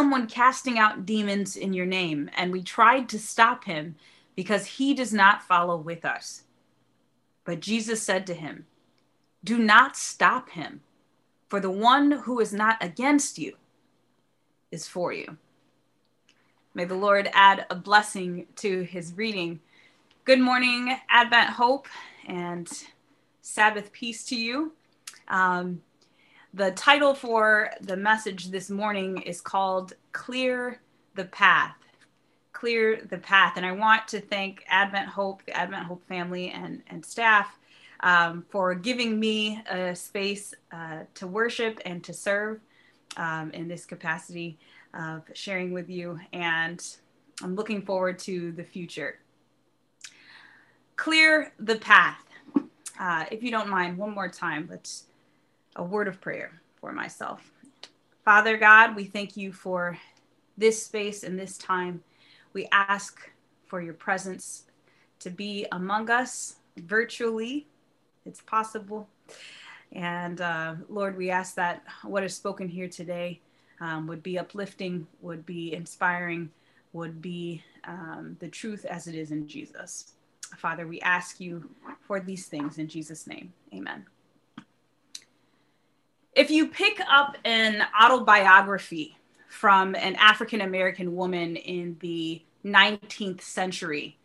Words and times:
someone 0.00 0.26
casting 0.26 0.76
out 0.76 1.06
demons 1.06 1.56
in 1.56 1.72
your 1.72 1.86
name, 1.86 2.28
and 2.36 2.50
we 2.50 2.62
tried 2.62 3.08
to 3.08 3.18
stop 3.18 3.64
him 3.64 3.94
because 4.34 4.66
he 4.66 4.92
does 4.92 5.12
not 5.12 5.44
follow 5.44 5.76
with 5.76 6.04
us. 6.04 6.42
But 7.44 7.60
Jesus 7.60 8.02
said 8.02 8.26
to 8.26 8.34
him, 8.34 8.66
Do 9.44 9.56
not 9.56 9.96
stop 9.96 10.50
him, 10.50 10.80
for 11.48 11.60
the 11.60 11.70
one 11.70 12.10
who 12.10 12.40
is 12.40 12.52
not 12.52 12.76
against 12.80 13.38
you 13.38 13.54
is 14.72 14.88
for 14.88 15.12
you. 15.12 15.36
May 16.74 16.86
the 16.86 16.96
Lord 16.96 17.30
add 17.32 17.66
a 17.70 17.76
blessing 17.76 18.48
to 18.56 18.82
his 18.82 19.12
reading. 19.16 19.60
Good 20.24 20.40
morning, 20.40 20.98
Advent 21.08 21.50
Hope, 21.50 21.86
and 22.26 22.68
Sabbath 23.42 23.92
peace 23.92 24.24
to 24.24 24.34
you. 24.34 24.72
Um, 25.28 25.82
the 26.54 26.70
title 26.70 27.14
for 27.14 27.70
the 27.80 27.96
message 27.96 28.50
this 28.50 28.70
morning 28.70 29.20
is 29.22 29.40
called 29.40 29.94
Clear 30.12 30.80
the 31.16 31.24
Path. 31.24 31.74
Clear 32.52 33.00
the 33.10 33.18
Path. 33.18 33.54
And 33.56 33.66
I 33.66 33.72
want 33.72 34.06
to 34.08 34.20
thank 34.20 34.64
Advent 34.68 35.08
Hope, 35.08 35.44
the 35.46 35.56
Advent 35.56 35.84
Hope 35.86 36.06
family, 36.06 36.50
and, 36.50 36.80
and 36.86 37.04
staff 37.04 37.58
um, 38.00 38.44
for 38.50 38.72
giving 38.76 39.18
me 39.18 39.60
a 39.68 39.96
space 39.96 40.54
uh, 40.70 41.00
to 41.14 41.26
worship 41.26 41.80
and 41.84 42.04
to 42.04 42.12
serve 42.12 42.60
um, 43.16 43.50
in 43.50 43.66
this 43.66 43.84
capacity 43.84 44.56
of 44.96 45.22
sharing 45.34 45.72
with 45.72 45.90
you. 45.90 46.20
And 46.32 46.80
I'm 47.42 47.56
looking 47.56 47.82
forward 47.82 48.20
to 48.20 48.52
the 48.52 48.62
future. 48.62 49.18
Clear 50.94 51.52
the 51.58 51.76
path. 51.80 52.24
Uh, 53.00 53.24
if 53.32 53.42
you 53.42 53.50
don't 53.50 53.68
mind, 53.68 53.98
one 53.98 54.14
more 54.14 54.28
time, 54.28 54.68
let's 54.70 55.06
a 55.76 55.82
word 55.82 56.08
of 56.08 56.20
prayer 56.20 56.52
for 56.80 56.92
myself. 56.92 57.50
Father 58.24 58.56
God, 58.56 58.96
we 58.96 59.04
thank 59.04 59.36
you 59.36 59.52
for 59.52 59.98
this 60.56 60.82
space 60.82 61.22
and 61.24 61.38
this 61.38 61.58
time. 61.58 62.02
We 62.52 62.68
ask 62.72 63.30
for 63.66 63.82
your 63.82 63.94
presence 63.94 64.64
to 65.20 65.30
be 65.30 65.66
among 65.72 66.10
us 66.10 66.56
virtually. 66.76 67.66
It's 68.24 68.40
possible. 68.40 69.08
And 69.92 70.40
uh, 70.40 70.76
Lord, 70.88 71.16
we 71.16 71.30
ask 71.30 71.54
that 71.56 71.82
what 72.02 72.24
is 72.24 72.34
spoken 72.34 72.68
here 72.68 72.88
today 72.88 73.40
um, 73.80 74.06
would 74.06 74.22
be 74.22 74.38
uplifting, 74.38 75.06
would 75.20 75.44
be 75.44 75.74
inspiring, 75.74 76.50
would 76.92 77.20
be 77.20 77.62
um, 77.84 78.36
the 78.40 78.48
truth 78.48 78.84
as 78.84 79.06
it 79.06 79.14
is 79.14 79.30
in 79.30 79.46
Jesus. 79.46 80.12
Father, 80.56 80.86
we 80.86 81.00
ask 81.00 81.40
you 81.40 81.68
for 82.00 82.20
these 82.20 82.46
things 82.46 82.78
in 82.78 82.88
Jesus' 82.88 83.26
name. 83.26 83.52
Amen. 83.74 84.06
If 86.34 86.50
you 86.50 86.66
pick 86.66 87.00
up 87.08 87.36
an 87.44 87.86
autobiography 88.02 89.16
from 89.48 89.94
an 89.94 90.16
African 90.16 90.62
American 90.62 91.14
woman 91.14 91.54
in 91.54 91.96
the 92.00 92.42
19th 92.64 93.40
century, 93.40 94.18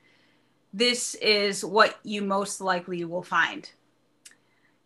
this 0.74 1.14
is 1.16 1.64
what 1.64 2.00
you 2.04 2.24
most 2.24 2.62
likely 2.62 3.04
will 3.06 3.22
find. 3.22 3.70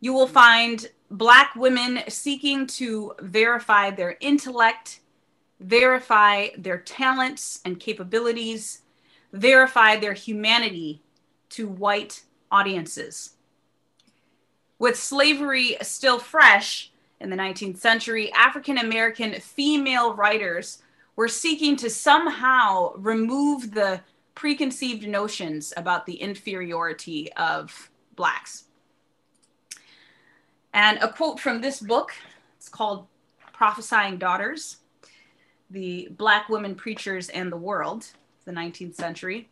You 0.01 0.13
will 0.13 0.27
find 0.27 0.85
Black 1.09 1.55
women 1.55 1.99
seeking 2.09 2.67
to 2.67 3.13
verify 3.21 3.91
their 3.91 4.17
intellect, 4.19 4.99
verify 5.61 6.47
their 6.57 6.79
talents 6.79 7.61
and 7.63 7.79
capabilities, 7.79 8.81
verify 9.31 9.95
their 9.95 10.13
humanity 10.13 11.01
to 11.49 11.69
white 11.69 12.23
audiences. 12.51 13.35
With 14.77 14.97
slavery 14.97 15.77
still 15.81 16.19
fresh 16.19 16.91
in 17.23 17.29
the 17.29 17.37
19th 17.37 17.77
century, 17.77 18.31
African 18.33 18.77
American 18.77 19.33
female 19.39 20.13
writers 20.13 20.83
were 21.15 21.29
seeking 21.29 21.75
to 21.77 21.89
somehow 21.89 22.93
remove 22.97 23.71
the 23.71 24.01
preconceived 24.35 25.07
notions 25.07 25.73
about 25.77 26.05
the 26.05 26.15
inferiority 26.15 27.31
of 27.33 27.89
Blacks. 28.15 28.65
And 30.73 30.97
a 31.01 31.07
quote 31.07 31.39
from 31.39 31.61
this 31.61 31.79
book, 31.79 32.11
it's 32.57 32.67
called 32.67 33.07
Prophesying 33.53 34.17
Daughters 34.17 34.77
The 35.69 36.09
Black 36.11 36.49
Women 36.49 36.75
Preachers 36.75 37.29
and 37.29 37.51
the 37.51 37.57
World, 37.57 38.07
the 38.43 38.51
19th 38.51 38.95
century. 38.95 39.49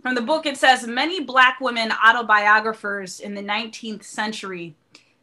From 0.00 0.14
the 0.14 0.20
book, 0.20 0.46
it 0.46 0.58
says 0.58 0.86
many 0.86 1.24
Black 1.24 1.60
women 1.60 1.90
autobiographers 1.90 3.20
in 3.20 3.34
the 3.34 3.42
19th 3.42 4.04
century 4.04 4.76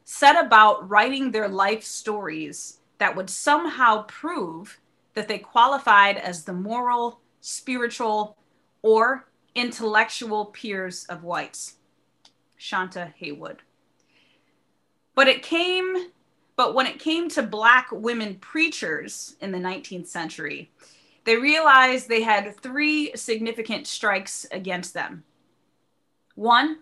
set 0.06 0.44
about 0.44 0.90
writing 0.90 1.32
their 1.32 1.48
life 1.48 1.84
stories 1.84 2.80
that 2.98 3.16
would 3.16 3.30
somehow 3.30 4.04
prove 4.04 4.80
that 5.14 5.28
they 5.28 5.40
qualified 5.40 6.18
as 6.18 6.44
the 6.44 6.54
moral, 6.54 7.20
spiritual, 7.42 8.38
or 8.82 9.28
intellectual 9.56 10.46
peers 10.46 11.06
of 11.06 11.24
whites. 11.24 11.78
Chanta 12.60 13.14
Haywood. 13.16 13.62
But 15.16 15.28
it 15.28 15.44
came, 15.44 16.12
but 16.56 16.74
when 16.74 16.86
it 16.86 17.00
came 17.00 17.28
to 17.30 17.44
black 17.44 17.88
women 17.92 18.36
preachers 18.36 19.36
in 19.42 19.52
the 19.52 19.58
19th 19.58 20.08
century, 20.08 20.72
they 21.24 21.38
realized 21.38 22.08
they 22.08 22.22
had 22.22 22.56
three 22.62 23.12
significant 23.16 23.88
strikes 23.88 24.46
against 24.52 24.94
them. 24.94 25.24
One, 26.36 26.80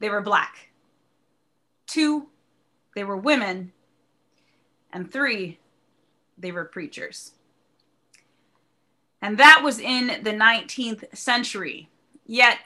they 0.00 0.10
were 0.10 0.20
black. 0.20 0.70
Two, 1.86 2.28
they 2.94 3.04
were 3.04 3.16
women. 3.16 3.72
And 4.92 5.10
three, 5.10 5.58
they 6.38 6.52
were 6.52 6.64
preachers. 6.64 7.32
And 9.20 9.38
that 9.38 9.62
was 9.64 9.78
in 9.78 10.22
the 10.22 10.32
19th 10.32 11.16
century. 11.16 11.88
Yet 12.26 12.58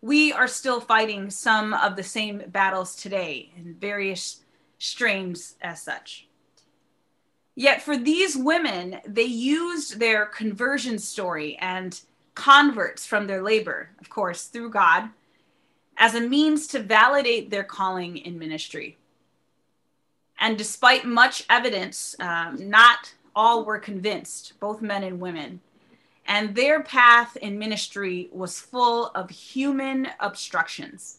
we 0.00 0.32
are 0.32 0.48
still 0.48 0.80
fighting 0.80 1.30
some 1.30 1.74
of 1.74 1.96
the 1.96 2.02
same 2.02 2.42
battles 2.48 2.94
today 2.94 3.52
in 3.56 3.74
various 3.74 4.40
strains 4.78 5.56
as 5.60 5.82
such. 5.82 6.28
Yet 7.54 7.82
for 7.82 7.96
these 7.96 8.36
women, 8.36 9.00
they 9.06 9.22
used 9.22 9.98
their 9.98 10.26
conversion 10.26 10.98
story 10.98 11.56
and 11.56 11.98
converts 12.34 13.06
from 13.06 13.26
their 13.26 13.42
labor, 13.42 13.90
of 13.98 14.10
course, 14.10 14.44
through 14.44 14.70
God, 14.70 15.08
as 15.96 16.14
a 16.14 16.20
means 16.20 16.66
to 16.68 16.80
validate 16.80 17.50
their 17.50 17.64
calling 17.64 18.18
in 18.18 18.38
ministry. 18.38 18.98
And 20.38 20.58
despite 20.58 21.04
much 21.04 21.44
evidence, 21.48 22.14
um, 22.20 22.68
not 22.68 23.14
all 23.34 23.64
were 23.64 23.78
convinced, 23.78 24.54
both 24.60 24.82
men 24.82 25.02
and 25.02 25.20
women. 25.20 25.60
And 26.26 26.54
their 26.54 26.82
path 26.82 27.36
in 27.36 27.58
ministry 27.58 28.28
was 28.32 28.60
full 28.60 29.08
of 29.14 29.30
human 29.30 30.08
obstructions 30.20 31.18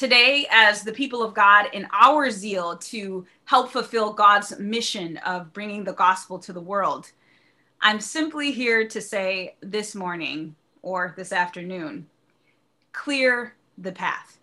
today 0.00 0.46
as 0.50 0.82
the 0.82 0.92
people 0.92 1.22
of 1.22 1.34
God 1.34 1.66
in 1.74 1.86
our 1.92 2.30
zeal 2.30 2.78
to 2.78 3.26
help 3.44 3.70
fulfill 3.70 4.14
God's 4.14 4.58
mission 4.58 5.18
of 5.18 5.52
bringing 5.52 5.84
the 5.84 5.92
gospel 5.92 6.38
to 6.38 6.54
the 6.54 6.60
world. 6.60 7.12
I'm 7.82 8.00
simply 8.00 8.50
here 8.50 8.88
to 8.88 8.98
say 8.98 9.56
this 9.60 9.94
morning 9.94 10.56
or 10.80 11.12
this 11.18 11.32
afternoon 11.32 12.06
clear 12.94 13.54
the 13.76 13.92
path. 13.92 14.38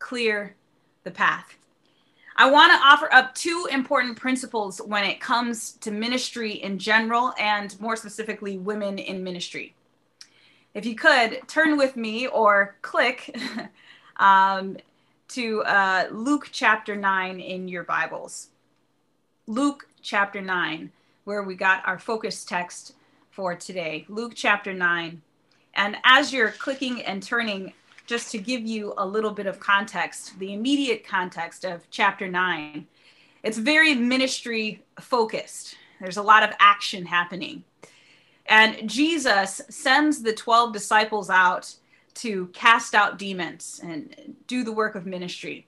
Clear 0.00 0.56
the 1.04 1.12
path. 1.12 1.56
I 2.36 2.50
want 2.50 2.72
to 2.72 2.78
offer 2.78 3.12
up 3.12 3.34
two 3.34 3.68
important 3.70 4.16
principles 4.16 4.80
when 4.80 5.04
it 5.04 5.20
comes 5.20 5.72
to 5.80 5.90
ministry 5.90 6.52
in 6.52 6.78
general 6.78 7.34
and 7.38 7.78
more 7.80 7.96
specifically 7.96 8.58
women 8.58 8.98
in 8.98 9.22
ministry. 9.22 9.74
If 10.74 10.86
you 10.86 10.94
could 10.94 11.46
turn 11.46 11.76
with 11.76 11.96
me 11.96 12.26
or 12.26 12.76
click 12.80 13.36
um, 14.16 14.78
to 15.28 15.62
uh, 15.62 16.08
Luke 16.10 16.48
chapter 16.52 16.96
9 16.96 17.40
in 17.40 17.68
your 17.68 17.84
Bibles. 17.84 18.48
Luke 19.46 19.86
chapter 20.00 20.40
9, 20.40 20.90
where 21.24 21.42
we 21.42 21.54
got 21.54 21.86
our 21.86 21.98
focus 21.98 22.44
text 22.44 22.94
for 23.30 23.54
today. 23.54 24.04
Luke 24.08 24.32
chapter 24.34 24.72
9. 24.72 25.20
And 25.74 25.96
as 26.04 26.32
you're 26.32 26.50
clicking 26.50 27.02
and 27.02 27.22
turning, 27.22 27.72
just 28.12 28.30
to 28.30 28.36
give 28.36 28.60
you 28.60 28.92
a 28.98 29.06
little 29.06 29.30
bit 29.30 29.46
of 29.46 29.58
context, 29.58 30.38
the 30.38 30.52
immediate 30.52 31.02
context 31.02 31.64
of 31.64 31.88
chapter 31.90 32.28
9, 32.28 32.86
it's 33.42 33.56
very 33.56 33.94
ministry 33.94 34.82
focused. 35.00 35.76
There's 35.98 36.18
a 36.18 36.22
lot 36.22 36.42
of 36.42 36.50
action 36.58 37.06
happening. 37.06 37.64
And 38.44 38.86
Jesus 38.86 39.62
sends 39.70 40.20
the 40.20 40.34
12 40.34 40.74
disciples 40.74 41.30
out 41.30 41.74
to 42.16 42.48
cast 42.48 42.94
out 42.94 43.18
demons 43.18 43.80
and 43.82 44.36
do 44.46 44.62
the 44.62 44.72
work 44.72 44.94
of 44.94 45.06
ministry. 45.06 45.66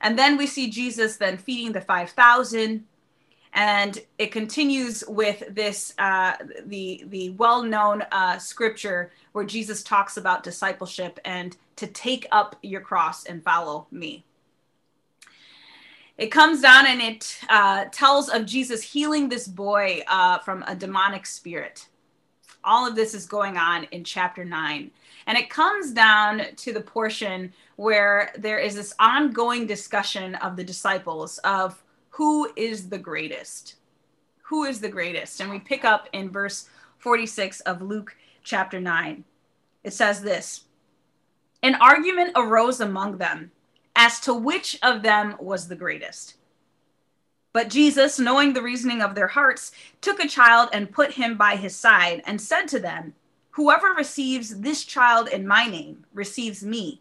And 0.00 0.18
then 0.18 0.36
we 0.36 0.48
see 0.48 0.68
Jesus 0.68 1.18
then 1.18 1.38
feeding 1.38 1.70
the 1.70 1.80
5,000. 1.80 2.84
And 3.52 3.98
it 4.18 4.32
continues 4.32 5.04
with 5.06 5.54
this, 5.54 5.94
uh, 5.98 6.32
the, 6.66 7.04
the 7.06 7.30
well 7.30 7.62
known 7.62 8.02
uh, 8.10 8.38
scripture 8.38 9.12
where 9.30 9.44
Jesus 9.44 9.84
talks 9.84 10.16
about 10.16 10.42
discipleship 10.42 11.20
and 11.24 11.56
to 11.76 11.86
take 11.86 12.26
up 12.32 12.56
your 12.62 12.80
cross 12.80 13.24
and 13.24 13.42
follow 13.42 13.86
me. 13.90 14.24
It 16.18 16.28
comes 16.28 16.62
down 16.62 16.86
and 16.86 17.00
it 17.02 17.38
uh, 17.50 17.86
tells 17.92 18.30
of 18.30 18.46
Jesus 18.46 18.82
healing 18.82 19.28
this 19.28 19.46
boy 19.46 20.02
uh, 20.08 20.38
from 20.38 20.64
a 20.66 20.74
demonic 20.74 21.26
spirit. 21.26 21.88
All 22.64 22.88
of 22.88 22.96
this 22.96 23.12
is 23.12 23.26
going 23.26 23.58
on 23.58 23.84
in 23.90 24.02
chapter 24.02 24.44
9. 24.44 24.90
And 25.26 25.38
it 25.38 25.50
comes 25.50 25.92
down 25.92 26.42
to 26.56 26.72
the 26.72 26.80
portion 26.80 27.52
where 27.76 28.32
there 28.38 28.58
is 28.58 28.74
this 28.74 28.94
ongoing 28.98 29.66
discussion 29.66 30.36
of 30.36 30.56
the 30.56 30.64
disciples 30.64 31.38
of 31.38 31.82
who 32.10 32.50
is 32.56 32.88
the 32.88 32.98
greatest. 32.98 33.74
Who 34.42 34.64
is 34.64 34.80
the 34.80 34.88
greatest? 34.88 35.40
And 35.40 35.50
we 35.50 35.58
pick 35.58 35.84
up 35.84 36.08
in 36.12 36.30
verse 36.30 36.68
46 36.98 37.60
of 37.60 37.82
Luke 37.82 38.16
chapter 38.42 38.80
9. 38.80 39.22
It 39.84 39.92
says 39.92 40.22
this 40.22 40.65
An 41.62 41.74
argument 41.76 42.32
arose 42.36 42.80
among 42.80 43.18
them 43.18 43.50
as 43.94 44.20
to 44.20 44.34
which 44.34 44.78
of 44.82 45.02
them 45.02 45.36
was 45.40 45.68
the 45.68 45.76
greatest. 45.76 46.34
But 47.52 47.70
Jesus, 47.70 48.18
knowing 48.18 48.52
the 48.52 48.62
reasoning 48.62 49.00
of 49.00 49.14
their 49.14 49.28
hearts, 49.28 49.72
took 50.02 50.20
a 50.20 50.28
child 50.28 50.68
and 50.72 50.92
put 50.92 51.12
him 51.12 51.36
by 51.36 51.56
his 51.56 51.74
side 51.74 52.22
and 52.26 52.38
said 52.38 52.66
to 52.68 52.78
them, 52.78 53.14
Whoever 53.52 53.94
receives 53.94 54.60
this 54.60 54.84
child 54.84 55.28
in 55.28 55.46
my 55.46 55.66
name 55.66 56.04
receives 56.12 56.62
me, 56.62 57.00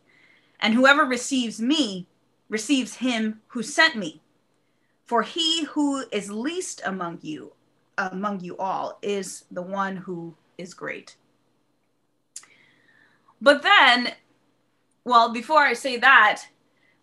and 0.62 0.74
whoever 0.74 1.04
receives 1.04 1.60
me 1.60 2.08
receives 2.48 2.96
him 2.96 3.42
who 3.48 3.62
sent 3.62 3.98
me. 3.98 4.22
For 5.04 5.24
he 5.24 5.66
who 5.66 6.06
is 6.14 6.32
least 6.32 6.82
among 6.86 7.20
you, 7.22 7.52
among 7.98 8.40
you 8.40 8.56
all, 8.58 8.98
is 9.02 9.44
the 9.52 9.62
one 9.62 9.98
who 9.98 10.36
is 10.58 10.74
great. 10.74 11.18
But 13.42 13.62
then, 13.62 14.14
well, 15.06 15.32
before 15.32 15.62
I 15.62 15.74
say 15.74 15.98
that, 15.98 16.42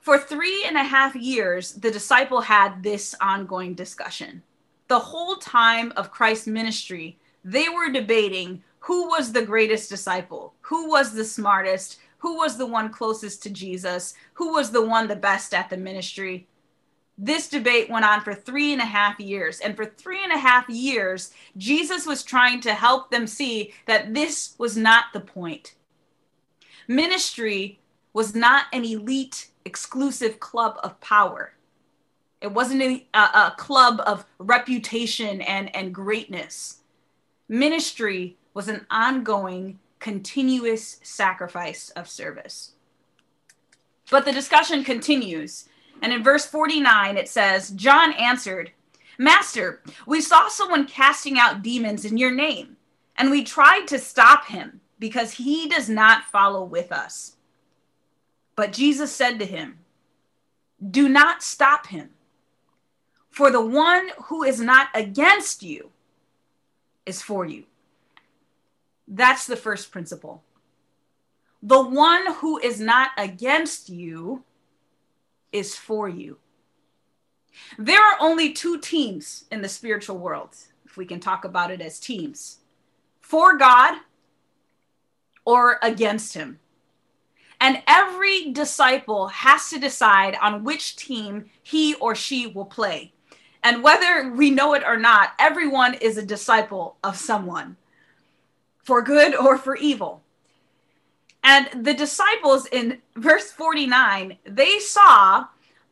for 0.01 0.19
three 0.19 0.65
and 0.67 0.77
a 0.77 0.83
half 0.83 1.15
years, 1.15 1.75
the 1.75 1.91
disciple 1.91 2.41
had 2.41 2.83
this 2.83 3.15
ongoing 3.21 3.75
discussion. 3.75 4.43
The 4.89 4.99
whole 4.99 5.37
time 5.37 5.93
of 5.97 6.11
Christ's 6.11 6.49
ministry, 6.49 7.17
they 7.45 7.69
were 7.69 7.93
debating 7.93 8.65
who 8.81 9.07
was 9.07 9.31
the 9.31 9.47
greatest 9.47 9.89
disciple, 9.89 10.55
who 10.63 10.89
was 10.91 11.15
the 11.15 11.25
smartest, 11.25 12.01
who 12.19 12.37
was 12.37 12.59
the 12.59 12.67
one 12.67 12.91
closest 12.91 13.41
to 13.45 13.51
Jesus, 13.51 14.15
who 14.35 14.53
was 14.53 14.73
the 14.73 14.85
one 14.85 15.07
the 15.07 15.15
best 15.15 15.55
at 15.55 15.71
the 15.71 15.77
ministry. 15.77 16.49
This 17.17 17.49
debate 17.49 17.89
went 17.89 18.05
on 18.05 18.23
for 18.23 18.35
three 18.35 18.73
and 18.73 18.83
a 18.83 18.87
half 18.87 19.21
years. 19.21 19.61
And 19.61 19.77
for 19.77 19.85
three 19.85 20.25
and 20.25 20.33
a 20.33 20.39
half 20.39 20.69
years, 20.69 21.33
Jesus 21.57 22.05
was 22.05 22.25
trying 22.25 22.61
to 22.63 22.75
help 22.75 23.13
them 23.13 23.29
see 23.29 23.73
that 23.87 24.13
this 24.13 24.57
was 24.59 24.77
not 24.77 25.05
the 25.13 25.21
point. 25.21 25.75
Ministry 26.89 27.79
was 28.13 28.35
not 28.35 28.67
an 28.73 28.85
elite 28.85 29.49
exclusive 29.65 30.41
club 30.41 30.79
of 30.83 31.01
power. 31.01 31.55
It 32.41 32.53
wasn't 32.53 32.83
a, 32.83 33.19
a, 33.19 33.55
club 33.57 34.03
of 34.05 34.27
reputation 34.39 35.41
and, 35.43 35.75
and 35.77 35.95
greatness. 35.95 36.79
Ministry 37.49 38.37
was 38.53 38.69
an 38.69 38.85
ongoing, 38.91 39.79
continuous 40.01 40.99
sacrifice 41.03 41.91
of 41.91 42.09
service. 42.09 42.73
But 44.11 44.25
the 44.25 44.33
discussion 44.33 44.83
continues. 44.83 45.69
And 46.03 46.13
in 46.13 46.25
verse 46.25 46.45
49, 46.45 47.17
it 47.17 47.29
says, 47.29 47.71
John 47.71 48.13
answered, 48.15 48.73
Master, 49.19 49.81
we 50.07 50.21
saw 50.21 50.49
someone 50.49 50.87
casting 50.87 51.39
out 51.39 51.63
demons 51.63 52.05
in 52.05 52.17
your 52.17 52.33
name, 52.33 52.77
and 53.17 53.31
we 53.31 53.45
tried 53.45 53.87
to 53.87 53.99
stop 53.99 54.47
him 54.47 54.81
because 54.99 55.33
he 55.33 55.69
does 55.69 55.89
not 55.89 56.25
follow 56.25 56.65
with 56.65 56.91
us. 56.91 57.37
But 58.57 58.73
Jesus 58.73 59.15
said 59.15 59.39
to 59.39 59.47
him, 59.47 59.79
Do 60.91 61.09
not 61.09 61.43
stop 61.43 61.87
him, 61.87 62.11
for 63.31 63.51
the 63.51 63.65
one 63.65 64.11
who 64.25 64.43
is 64.43 64.61
not 64.61 64.89
against 64.95 65.63
you 65.63 65.91
is 67.07 67.23
for 67.23 67.45
you. 67.45 67.65
That's 69.09 69.47
the 69.47 69.57
first 69.57 69.91
principle. 69.91 70.43
The 71.63 71.83
one 71.83 72.35
who 72.35 72.59
is 72.59 72.81
not 72.81 73.11
against 73.17 73.89
you 73.89 74.43
is 75.53 75.77
for 75.77 76.09
you. 76.09 76.39
There 77.79 78.03
are 78.03 78.17
only 78.21 78.53
two 78.53 78.79
teams 78.79 79.45
in 79.51 79.63
the 79.63 79.69
spiritual 79.69 80.19
world, 80.19 80.57
if 80.85 80.97
we 80.97 81.05
can 81.05 81.21
talk 81.21 81.45
about 81.45 81.71
it 81.71 81.81
as 81.81 82.01
teams 82.01 82.59
for 83.21 83.57
God 83.57 83.99
or 85.45 85.79
against 85.83 86.35
Him. 86.35 86.59
And 87.63 87.81
every 87.87 88.51
disciple 88.51 89.29
has 89.29 89.71
to 89.71 89.79
decide 89.79 90.37
on 90.43 90.65
which 90.65 90.97
team 90.97 91.45
he 91.63 91.95
or 91.95 92.17
she 92.17 92.49
will 92.49 92.65
play. 92.65 93.13
And 93.63 93.85
whether 93.85 94.33
we 94.33 94.51
know 94.51 94.75
it 94.75 94.83
or 94.85 94.97
not, 94.97 95.31
everyone 95.39 95.95
is 95.95 96.19
a 96.19 96.27
disciple 96.27 96.97
of 97.05 97.17
someone, 97.17 97.77
for 98.83 99.01
good 99.01 99.37
or 99.37 99.57
for 99.57 99.77
evil. 99.77 100.25
And 101.45 101.85
the 101.85 101.95
disciples 101.95 102.67
in 102.67 102.99
verse 103.15 103.53
49, 103.53 104.39
they 104.45 104.81
saw 104.81 105.47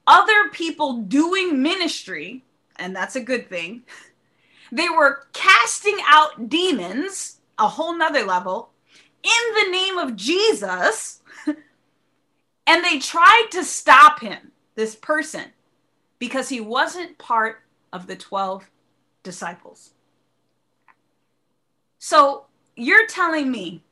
other 0.09 0.49
people 0.51 1.03
doing 1.03 1.63
ministry, 1.63 2.43
and 2.81 2.97
that's 2.97 3.15
a 3.15 3.21
good 3.21 3.49
thing. 3.49 3.83
They 4.73 4.89
were 4.89 5.29
casting 5.33 5.99
out 6.09 6.49
demons, 6.49 7.39
a 7.61 7.69
whole 7.69 7.97
nother 7.97 8.25
level, 8.25 8.70
in 9.23 9.55
the 9.65 9.71
name 9.71 9.99
of 9.99 10.17
Jesus 10.17 11.21
and 12.67 12.85
they 12.85 12.99
tried 12.99 13.49
to 13.51 13.65
stop 13.65 14.21
him, 14.21 14.53
this 14.75 14.95
person, 14.95 15.47
because 16.19 16.49
he 16.49 16.61
wasn't 16.61 17.19
part 17.19 17.63
of 17.93 18.07
the 18.07 18.17
12 18.17 18.71
disciples. 19.23 19.91
So 21.99 22.47
you're 22.77 23.07
telling 23.07 23.51
me 23.51 23.83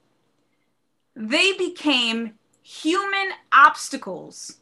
they 1.15 1.53
became 1.55 2.35
human 2.63 3.31
obstacles 3.53 4.59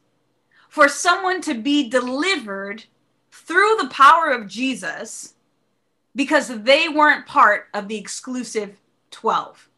for 0.69 0.89
someone 0.89 1.41
to 1.43 1.55
be 1.55 1.89
delivered 1.89 2.85
through 3.31 3.77
the 3.81 3.89
power 3.89 4.31
of 4.31 4.49
Jesus 4.49 5.35
because 6.15 6.63
they 6.63 6.89
weren't 6.89 7.27
part 7.27 7.67
of 7.75 7.89
the 7.89 7.99
exclusive 7.99 8.77
12. 9.11 9.69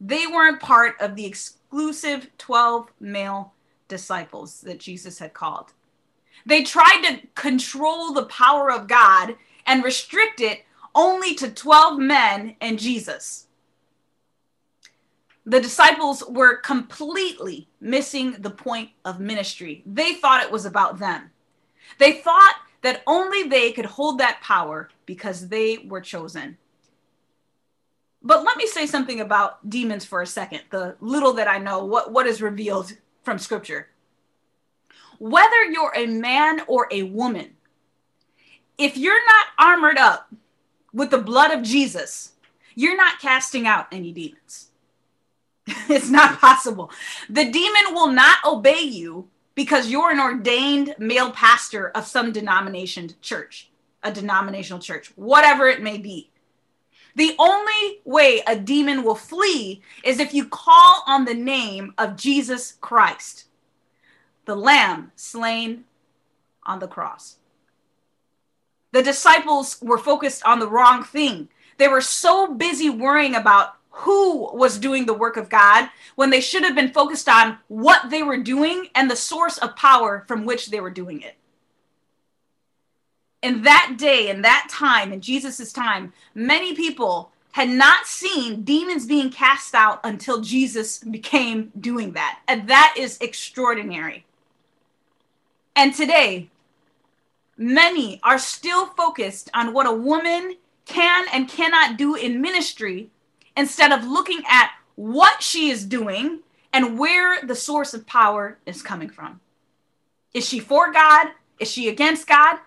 They 0.00 0.26
weren't 0.26 0.60
part 0.60 0.94
of 1.00 1.16
the 1.16 1.24
exclusive 1.24 2.30
12 2.38 2.90
male 3.00 3.52
disciples 3.88 4.60
that 4.62 4.80
Jesus 4.80 5.18
had 5.18 5.32
called. 5.32 5.72
They 6.44 6.62
tried 6.62 7.02
to 7.04 7.26
control 7.34 8.12
the 8.12 8.26
power 8.26 8.70
of 8.70 8.88
God 8.88 9.36
and 9.66 9.82
restrict 9.82 10.40
it 10.40 10.64
only 10.94 11.34
to 11.34 11.50
12 11.50 11.98
men 11.98 12.56
and 12.60 12.78
Jesus. 12.78 13.46
The 15.44 15.60
disciples 15.60 16.24
were 16.28 16.56
completely 16.56 17.68
missing 17.80 18.32
the 18.40 18.50
point 18.50 18.90
of 19.04 19.20
ministry. 19.20 19.82
They 19.86 20.14
thought 20.14 20.42
it 20.42 20.50
was 20.50 20.66
about 20.66 20.98
them. 20.98 21.30
They 21.98 22.14
thought 22.14 22.56
that 22.82 23.02
only 23.06 23.44
they 23.44 23.72
could 23.72 23.84
hold 23.84 24.18
that 24.18 24.40
power 24.42 24.88
because 25.06 25.48
they 25.48 25.78
were 25.78 26.00
chosen. 26.00 26.56
But 28.26 28.42
let 28.42 28.56
me 28.56 28.66
say 28.66 28.86
something 28.86 29.20
about 29.20 29.70
demons 29.70 30.04
for 30.04 30.20
a 30.20 30.26
second. 30.26 30.62
The 30.70 30.96
little 30.98 31.34
that 31.34 31.46
I 31.46 31.58
know, 31.58 31.84
what, 31.84 32.10
what 32.10 32.26
is 32.26 32.42
revealed 32.42 32.92
from 33.22 33.38
scripture. 33.38 33.86
Whether 35.20 35.64
you're 35.66 35.92
a 35.94 36.06
man 36.06 36.62
or 36.66 36.88
a 36.90 37.04
woman, 37.04 37.54
if 38.78 38.96
you're 38.96 39.24
not 39.24 39.46
armored 39.60 39.96
up 39.96 40.34
with 40.92 41.10
the 41.10 41.18
blood 41.18 41.52
of 41.52 41.62
Jesus, 41.62 42.32
you're 42.74 42.96
not 42.96 43.20
casting 43.20 43.64
out 43.64 43.86
any 43.92 44.10
demons. 44.10 44.70
it's 45.88 46.10
not 46.10 46.40
possible. 46.40 46.90
The 47.30 47.48
demon 47.48 47.94
will 47.94 48.10
not 48.10 48.38
obey 48.44 48.80
you 48.80 49.28
because 49.54 49.88
you're 49.88 50.10
an 50.10 50.18
ordained 50.18 50.96
male 50.98 51.30
pastor 51.30 51.90
of 51.90 52.08
some 52.08 52.32
denomination 52.32 53.14
church, 53.22 53.70
a 54.02 54.10
denominational 54.10 54.80
church, 54.80 55.12
whatever 55.14 55.68
it 55.68 55.80
may 55.80 55.96
be. 55.96 56.30
The 57.16 57.34
only 57.38 58.02
way 58.04 58.42
a 58.46 58.54
demon 58.54 59.02
will 59.02 59.14
flee 59.14 59.80
is 60.04 60.20
if 60.20 60.34
you 60.34 60.46
call 60.46 61.02
on 61.06 61.24
the 61.24 61.34
name 61.34 61.94
of 61.96 62.16
Jesus 62.16 62.74
Christ, 62.82 63.46
the 64.44 64.54
Lamb 64.54 65.12
slain 65.16 65.84
on 66.64 66.78
the 66.78 66.86
cross. 66.86 67.38
The 68.92 69.02
disciples 69.02 69.78
were 69.80 69.96
focused 69.96 70.44
on 70.44 70.58
the 70.58 70.68
wrong 70.68 71.04
thing. 71.04 71.48
They 71.78 71.88
were 71.88 72.02
so 72.02 72.52
busy 72.52 72.90
worrying 72.90 73.34
about 73.34 73.76
who 73.88 74.54
was 74.54 74.78
doing 74.78 75.06
the 75.06 75.14
work 75.14 75.38
of 75.38 75.48
God 75.48 75.88
when 76.16 76.28
they 76.28 76.42
should 76.42 76.64
have 76.64 76.74
been 76.74 76.92
focused 76.92 77.30
on 77.30 77.56
what 77.68 78.10
they 78.10 78.22
were 78.22 78.36
doing 78.36 78.88
and 78.94 79.10
the 79.10 79.16
source 79.16 79.56
of 79.56 79.74
power 79.74 80.26
from 80.28 80.44
which 80.44 80.66
they 80.66 80.80
were 80.80 80.90
doing 80.90 81.22
it 81.22 81.36
in 83.46 83.62
that 83.62 83.94
day, 83.96 84.28
in 84.28 84.42
that 84.42 84.66
time, 84.68 85.12
in 85.12 85.20
Jesus's 85.20 85.72
time, 85.72 86.12
many 86.34 86.74
people 86.74 87.30
had 87.52 87.68
not 87.68 88.04
seen 88.04 88.64
demons 88.64 89.06
being 89.06 89.30
cast 89.30 89.72
out 89.72 90.00
until 90.02 90.40
Jesus 90.40 90.98
became 90.98 91.70
doing 91.78 92.10
that. 92.14 92.40
And 92.48 92.68
that 92.68 92.96
is 92.98 93.16
extraordinary. 93.20 94.26
And 95.76 95.94
today, 95.94 96.50
many 97.56 98.18
are 98.24 98.38
still 98.40 98.86
focused 98.86 99.48
on 99.54 99.72
what 99.72 99.86
a 99.86 99.92
woman 99.92 100.56
can 100.84 101.26
and 101.32 101.48
cannot 101.48 101.96
do 101.96 102.16
in 102.16 102.40
ministry 102.40 103.10
instead 103.56 103.92
of 103.92 104.02
looking 104.02 104.42
at 104.48 104.72
what 104.96 105.40
she 105.40 105.70
is 105.70 105.84
doing 105.84 106.40
and 106.72 106.98
where 106.98 107.46
the 107.46 107.54
source 107.54 107.94
of 107.94 108.08
power 108.08 108.58
is 108.66 108.82
coming 108.82 109.08
from. 109.08 109.38
Is 110.34 110.44
she 110.48 110.58
for 110.58 110.92
God? 110.92 111.28
Is 111.60 111.70
she 111.70 111.88
against 111.88 112.26
God? 112.26 112.58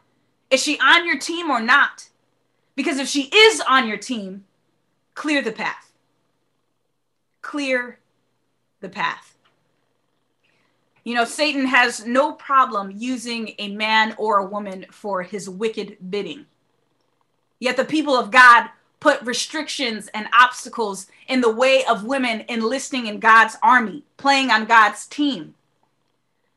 Is 0.49 0.61
she 0.61 0.79
on 0.79 1.05
your 1.05 1.17
team 1.17 1.49
or 1.49 1.61
not? 1.61 2.09
Because 2.75 2.97
if 2.97 3.07
she 3.07 3.23
is 3.23 3.61
on 3.67 3.87
your 3.87 3.97
team, 3.97 4.45
clear 5.13 5.41
the 5.41 5.51
path. 5.51 5.91
Clear 7.41 7.99
the 8.79 8.89
path. 8.89 9.37
You 11.03 11.15
know, 11.15 11.25
Satan 11.25 11.65
has 11.65 12.05
no 12.05 12.33
problem 12.33 12.93
using 12.95 13.53
a 13.57 13.69
man 13.69 14.13
or 14.17 14.37
a 14.37 14.45
woman 14.45 14.85
for 14.91 15.23
his 15.23 15.49
wicked 15.49 15.97
bidding. 16.09 16.45
Yet 17.59 17.77
the 17.77 17.85
people 17.85 18.15
of 18.15 18.31
God 18.31 18.69
put 18.99 19.21
restrictions 19.21 20.09
and 20.13 20.27
obstacles 20.33 21.07
in 21.27 21.41
the 21.41 21.51
way 21.51 21.83
of 21.85 22.03
women 22.03 22.43
enlisting 22.49 23.07
in 23.07 23.19
God's 23.19 23.55
army, 23.63 24.03
playing 24.17 24.51
on 24.51 24.65
God's 24.65 25.05
team. 25.07 25.55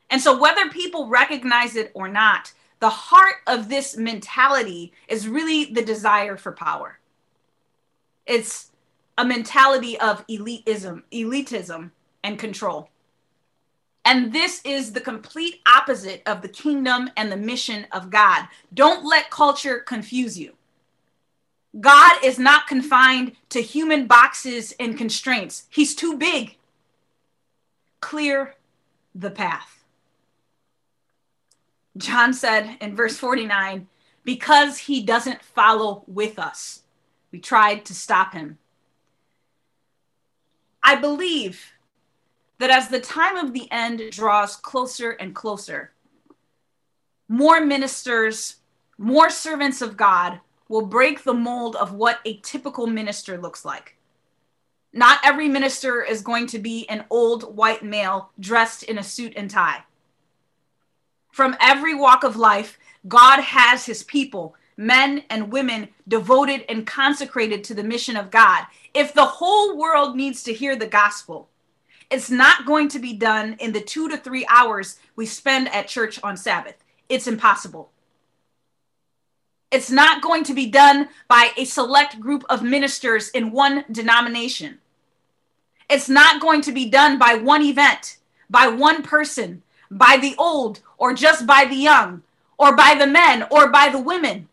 And 0.09 0.21
so, 0.21 0.39
whether 0.39 0.69
people 0.69 1.07
recognize 1.07 1.75
it 1.75 1.91
or 1.93 2.07
not, 2.07 2.53
the 2.79 2.89
heart 2.89 3.35
of 3.47 3.69
this 3.69 3.97
mentality 3.97 4.93
is 5.07 5.27
really 5.27 5.65
the 5.65 5.83
desire 5.83 6.37
for 6.37 6.51
power. 6.51 6.99
It's 8.25 8.71
a 9.17 9.25
mentality 9.25 9.99
of 9.99 10.25
elitism, 10.27 11.03
elitism 11.11 11.91
and 12.23 12.39
control. 12.39 12.89
And 14.05 14.33
this 14.33 14.61
is 14.65 14.91
the 14.91 15.01
complete 15.01 15.61
opposite 15.65 16.21
of 16.25 16.41
the 16.41 16.49
kingdom 16.49 17.09
and 17.15 17.31
the 17.31 17.37
mission 17.37 17.87
of 17.91 18.09
God. 18.09 18.47
Don't 18.73 19.05
let 19.05 19.29
culture 19.29 19.79
confuse 19.79 20.37
you. 20.37 20.53
God 21.79 22.17
is 22.23 22.37
not 22.37 22.67
confined 22.67 23.33
to 23.49 23.61
human 23.61 24.05
boxes 24.05 24.73
and 24.79 24.97
constraints, 24.97 25.63
He's 25.69 25.95
too 25.95 26.17
big. 26.17 26.57
Clear 28.01 28.55
the 29.15 29.31
path. 29.31 29.82
John 31.97 32.33
said 32.33 32.77
in 32.81 32.95
verse 32.95 33.17
49 33.17 33.87
because 34.23 34.77
he 34.77 35.03
doesn't 35.03 35.43
follow 35.43 36.03
with 36.07 36.39
us, 36.39 36.83
we 37.31 37.39
tried 37.39 37.85
to 37.85 37.93
stop 37.93 38.33
him. 38.33 38.57
I 40.81 40.95
believe 40.95 41.73
that 42.59 42.69
as 42.69 42.87
the 42.87 42.99
time 42.99 43.37
of 43.37 43.53
the 43.53 43.71
end 43.71 44.01
draws 44.11 44.55
closer 44.55 45.11
and 45.11 45.35
closer, 45.35 45.91
more 47.27 47.61
ministers, 47.61 48.57
more 48.97 49.29
servants 49.29 49.81
of 49.81 49.97
God 49.97 50.39
will 50.67 50.85
break 50.85 51.23
the 51.23 51.33
mold 51.33 51.75
of 51.75 51.93
what 51.93 52.19
a 52.25 52.37
typical 52.37 52.87
minister 52.87 53.37
looks 53.37 53.65
like. 53.65 53.97
Not 54.91 55.19
every 55.23 55.47
minister 55.47 56.03
is 56.03 56.21
going 56.21 56.47
to 56.47 56.59
be 56.59 56.87
an 56.89 57.05
old 57.09 57.55
white 57.55 57.83
male 57.83 58.31
dressed 58.39 58.83
in 58.83 58.97
a 58.97 59.03
suit 59.03 59.33
and 59.35 59.49
tie. 59.49 59.83
From 61.33 61.57
every 61.59 61.95
walk 61.95 62.23
of 62.23 62.35
life, 62.35 62.77
God 63.07 63.41
has 63.41 63.87
his 63.87 64.03
people, 64.03 64.55
men 64.77 65.23
and 65.31 65.51
women 65.51 65.87
devoted 66.07 66.63
and 66.69 66.85
consecrated 66.85 67.63
to 67.63 67.73
the 67.73 67.83
mission 67.83 68.15
of 68.15 68.29
God. 68.29 68.65
If 68.93 69.15
the 69.15 69.25
whole 69.25 69.75
world 69.75 70.15
needs 70.15 70.43
to 70.43 70.53
hear 70.53 70.75
the 70.75 70.85
gospel, 70.85 71.49
it's 72.11 72.29
not 72.29 72.67
going 72.67 72.87
to 72.89 72.99
be 72.99 73.13
done 73.13 73.55
in 73.57 73.71
the 73.71 73.81
two 73.81 74.07
to 74.09 74.17
three 74.17 74.45
hours 74.47 74.99
we 75.15 75.25
spend 75.25 75.73
at 75.73 75.87
church 75.87 76.19
on 76.21 76.37
Sabbath. 76.37 76.75
It's 77.09 77.25
impossible. 77.25 77.89
It's 79.71 79.89
not 79.89 80.21
going 80.21 80.43
to 80.43 80.53
be 80.53 80.67
done 80.67 81.09
by 81.27 81.49
a 81.57 81.65
select 81.65 82.19
group 82.19 82.43
of 82.47 82.61
ministers 82.61 83.29
in 83.29 83.49
one 83.49 83.85
denomination. 83.91 84.77
It's 85.89 86.09
not 86.09 86.39
going 86.39 86.61
to 86.61 86.71
be 86.71 86.91
done 86.91 87.17
by 87.17 87.33
one 87.33 87.63
event, 87.63 88.17
by 88.51 88.67
one 88.67 89.01
person, 89.01 89.63
by 89.97 90.17
the 90.17 90.35
old, 90.37 90.81
or 90.97 91.13
just 91.13 91.45
by 91.45 91.65
the 91.65 91.75
young, 91.75 92.23
or 92.57 92.75
by 92.75 92.95
the 92.95 93.07
men, 93.07 93.45
or 93.51 93.69
by 93.69 93.89
the 93.89 93.99
women. 93.99 94.47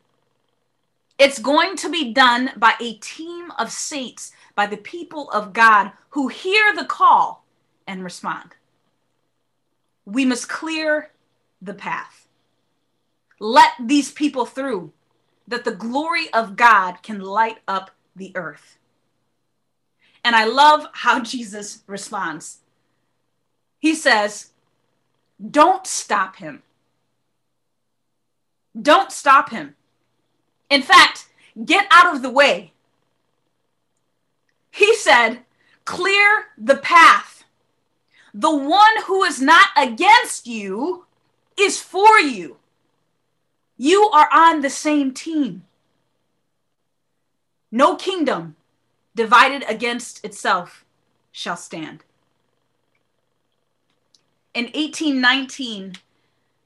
It's 1.18 1.38
going 1.38 1.76
to 1.76 1.90
be 1.90 2.12
done 2.12 2.52
by 2.56 2.75
a 2.80 2.94
team 2.94 3.50
of 3.59 3.70
saints, 3.70 4.32
by 4.54 4.66
the 4.66 4.76
people 4.76 5.30
of 5.30 5.52
God 5.52 5.92
who 6.11 6.28
hear 6.28 6.75
the 6.75 6.87
call 6.87 7.44
and 7.87 8.02
respond. 8.02 8.54
We 10.06 10.25
must 10.25 10.49
clear 10.49 11.11
the 11.61 11.75
path. 11.75 12.26
Let 13.38 13.73
these 13.78 14.11
people 14.11 14.47
through 14.47 14.92
that 15.47 15.64
the 15.64 15.75
glory 15.75 16.32
of 16.32 16.56
God 16.56 17.02
can 17.02 17.20
light 17.20 17.59
up 17.66 17.90
the 18.16 18.32
earth. 18.35 18.78
And 20.25 20.37
I 20.37 20.44
love 20.44 20.87
how 20.92 21.20
Jesus 21.23 21.82
responds. 21.87 22.59
He 23.78 23.94
says, 23.94 24.50
Don't 25.49 25.87
stop 25.87 26.37
him. 26.37 26.62
Don't 28.80 29.11
stop 29.11 29.50
him. 29.50 29.75
In 30.68 30.82
fact, 30.82 31.26
get 31.64 31.87
out 31.90 32.14
of 32.14 32.23
the 32.23 32.30
way. 32.30 32.73
He 34.70 34.94
said, 34.94 35.40
Clear 35.85 36.47
the 36.56 36.76
path. 36.76 37.44
The 38.32 38.54
one 38.54 39.02
who 39.06 39.25
is 39.25 39.40
not 39.40 39.68
against 39.76 40.47
you 40.47 41.06
is 41.59 41.80
for 41.80 42.20
you. 42.20 42.59
You 43.76 44.09
are 44.12 44.28
on 44.32 44.61
the 44.61 44.70
same 44.70 45.12
team. 45.12 45.64
No 47.73 47.97
kingdom 47.97 48.56
divided 49.14 49.64
against 49.68 50.25
itself 50.25 50.85
shall 51.32 51.56
stand. 51.56 52.04
In 54.52 54.64
1819, 54.64 55.95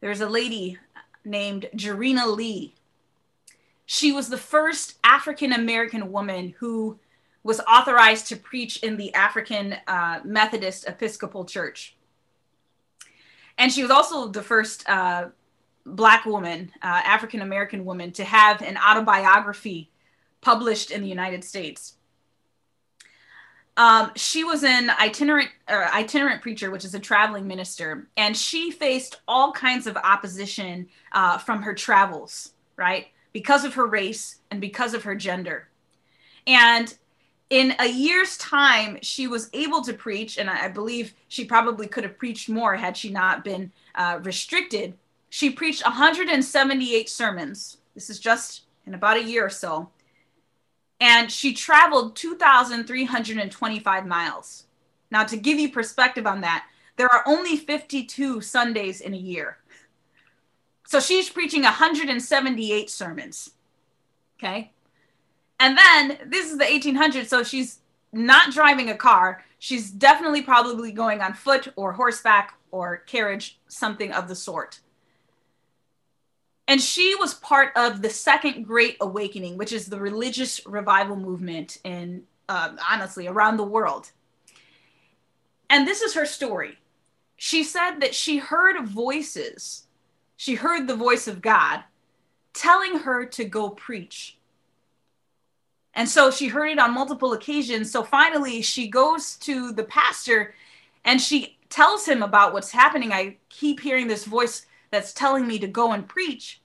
there's 0.01 0.23
a 0.23 0.29
lady 0.29 0.79
named 1.23 1.69
Jarena 1.77 2.35
Lee. 2.35 2.75
She 3.85 4.11
was 4.11 4.31
the 4.31 4.39
first 4.39 4.99
African 5.05 5.53
American 5.53 6.11
woman 6.11 6.55
who 6.59 6.99
was 7.43 7.61
authorized 7.61 8.27
to 8.29 8.37
preach 8.37 8.83
in 8.83 8.97
the 8.97 9.13
African 9.13 9.77
uh, 9.87 10.21
Methodist 10.25 10.89
Episcopal 10.89 11.45
Church. 11.45 11.95
And 13.59 13.71
she 13.71 13.83
was 13.83 13.91
also 13.91 14.29
the 14.29 14.43
first 14.43 14.89
uh, 14.89 15.29
black 15.85 16.25
woman, 16.25 16.73
uh, 16.83 17.03
African 17.05 17.43
American 17.43 17.85
woman, 17.85 18.13
to 18.13 18.25
have 18.25 18.63
an 18.63 18.79
autobiography 18.79 19.91
published 20.41 20.91
in 20.91 21.03
the 21.03 21.09
United 21.09 21.45
States. 21.45 21.97
Um, 23.77 24.13
she 24.15 24.45
was 24.45 24.63
an 24.63 24.91
itinerant 24.91 25.51
uh, 25.69 25.89
itinerant 25.93 26.43
preacher, 26.43 26.71
which 26.71 26.85
is 26.85 26.95
a 26.95 27.01
traveling 27.01 27.47
minister, 27.47 28.07
and 28.17 28.37
she 28.37 28.71
faced 28.71 29.21
all 29.27 29.53
kinds 29.53 29.87
of 29.87 29.97
opposition 29.97 30.89
uh, 31.13 31.39
from 31.39 31.63
her 31.63 31.75
travels, 31.75 32.53
right, 32.77 33.09
because 33.33 33.65
of 33.65 33.75
her 33.75 33.87
race 33.87 34.39
and 34.51 34.61
because 34.61 34.95
of 34.95 35.03
her 35.03 35.17
gender. 35.17 35.69
And 36.47 36.97
in 37.51 37.75
a 37.81 37.89
year's 37.89 38.37
time, 38.37 38.99
she 39.03 39.27
was 39.27 39.51
able 39.53 39.83
to 39.83 39.93
preach, 39.93 40.39
and 40.39 40.49
I, 40.49 40.67
I 40.67 40.69
believe 40.69 41.15
she 41.29 41.45
probably 41.45 41.89
could 41.89 42.05
have 42.05 42.17
preached 42.17 42.49
more 42.49 42.77
had 42.77 42.97
she 42.97 43.11
not 43.11 43.43
been 43.43 43.73
uh, 43.97 44.21
restricted 44.23 44.95
she 45.35 45.51
preached 45.51 45.85
178 45.85 47.09
sermons. 47.09 47.79
This 47.97 48.09
is 48.09 48.21
just 48.21 48.67
in 48.87 48.95
about 48.95 49.17
a 49.17 49.25
year 49.25 49.45
or 49.45 49.51
so. 49.51 49.91
And 51.01 51.31
she 51.31 51.53
traveled 51.53 52.17
2,325 52.17 54.07
miles. 54.07 54.65
Now, 55.11 55.25
to 55.25 55.37
give 55.37 55.59
you 55.59 55.71
perspective 55.71 56.27
on 56.27 56.41
that, 56.43 56.67
there 56.97 57.09
are 57.13 57.25
only 57.27 57.57
52 57.57 58.41
Sundays 58.41 59.01
in 59.01 59.15
a 59.15 59.19
year. 59.19 59.59
So 60.87 61.01
she's 61.01 61.29
preaching 61.31 61.63
178 61.63 62.91
sermons. 62.91 63.51
Okay. 64.39 64.71
And 65.59 65.77
then 65.77 66.19
this 66.27 66.51
is 66.51 66.59
the 66.59 66.65
1800s. 66.65 67.27
So 67.27 67.43
she's 67.43 67.81
not 68.13 68.53
driving 68.53 68.91
a 68.91 68.97
car. 68.97 69.45
She's 69.59 69.91
definitely 69.91 70.43
probably 70.43 70.93
going 70.93 71.21
on 71.21 71.35
foot 71.35 71.69
or 71.77 71.93
horseback 71.93 72.55
or 72.71 72.99
carriage, 72.99 73.59
something 73.69 74.13
of 74.13 74.29
the 74.29 74.35
sort. 74.35 74.81
And 76.67 76.81
she 76.81 77.15
was 77.17 77.35
part 77.35 77.73
of 77.77 78.01
the 78.01 78.11
second 78.11 78.65
great 78.65 78.97
awakening, 79.01 79.59
which 79.59 79.73
is 79.73 79.87
the 79.87 80.01
religious 80.01 80.67
revival 80.67 81.17
movement 81.17 81.79
in, 81.85 82.23
uh, 82.49 82.71
honestly, 82.91 83.27
around 83.27 83.59
the 83.59 83.65
world. 83.65 84.11
And 85.69 85.87
this 85.87 86.01
is 86.01 86.15
her 86.15 86.25
story. 86.25 86.79
She 87.37 87.65
said 87.65 87.99
that 88.01 88.15
she 88.15 88.39
heard 88.39 88.87
voices, 88.87 89.87
she 90.37 90.55
heard 90.55 90.87
the 90.87 90.97
voice 90.97 91.29
of 91.29 91.43
God 91.43 91.85
telling 92.55 93.01
her 93.01 93.27
to 93.27 93.45
go 93.45 93.71
preach. 93.71 94.39
And 95.95 96.09
so 96.09 96.31
she 96.31 96.49
heard 96.49 96.71
it 96.71 96.79
on 96.79 96.95
multiple 96.95 97.33
occasions. 97.33 97.91
So 97.91 98.03
finally, 98.03 98.63
she 98.63 98.89
goes 98.89 99.37
to 99.37 99.73
the 99.73 99.85
pastor 99.85 100.55
and 101.05 101.21
she 101.21 101.57
tells 101.69 102.07
him 102.07 102.23
about 102.23 102.53
what's 102.53 102.71
happening. 102.71 103.13
I 103.13 103.37
keep 103.49 103.81
hearing 103.81 104.07
this 104.07 104.25
voice 104.25 104.67
that's 104.95 105.13
telling 105.13 105.47
me 105.47 105.59
to 105.59 105.67
go 105.67 105.93
and 105.93 106.09
preach. 106.09 106.61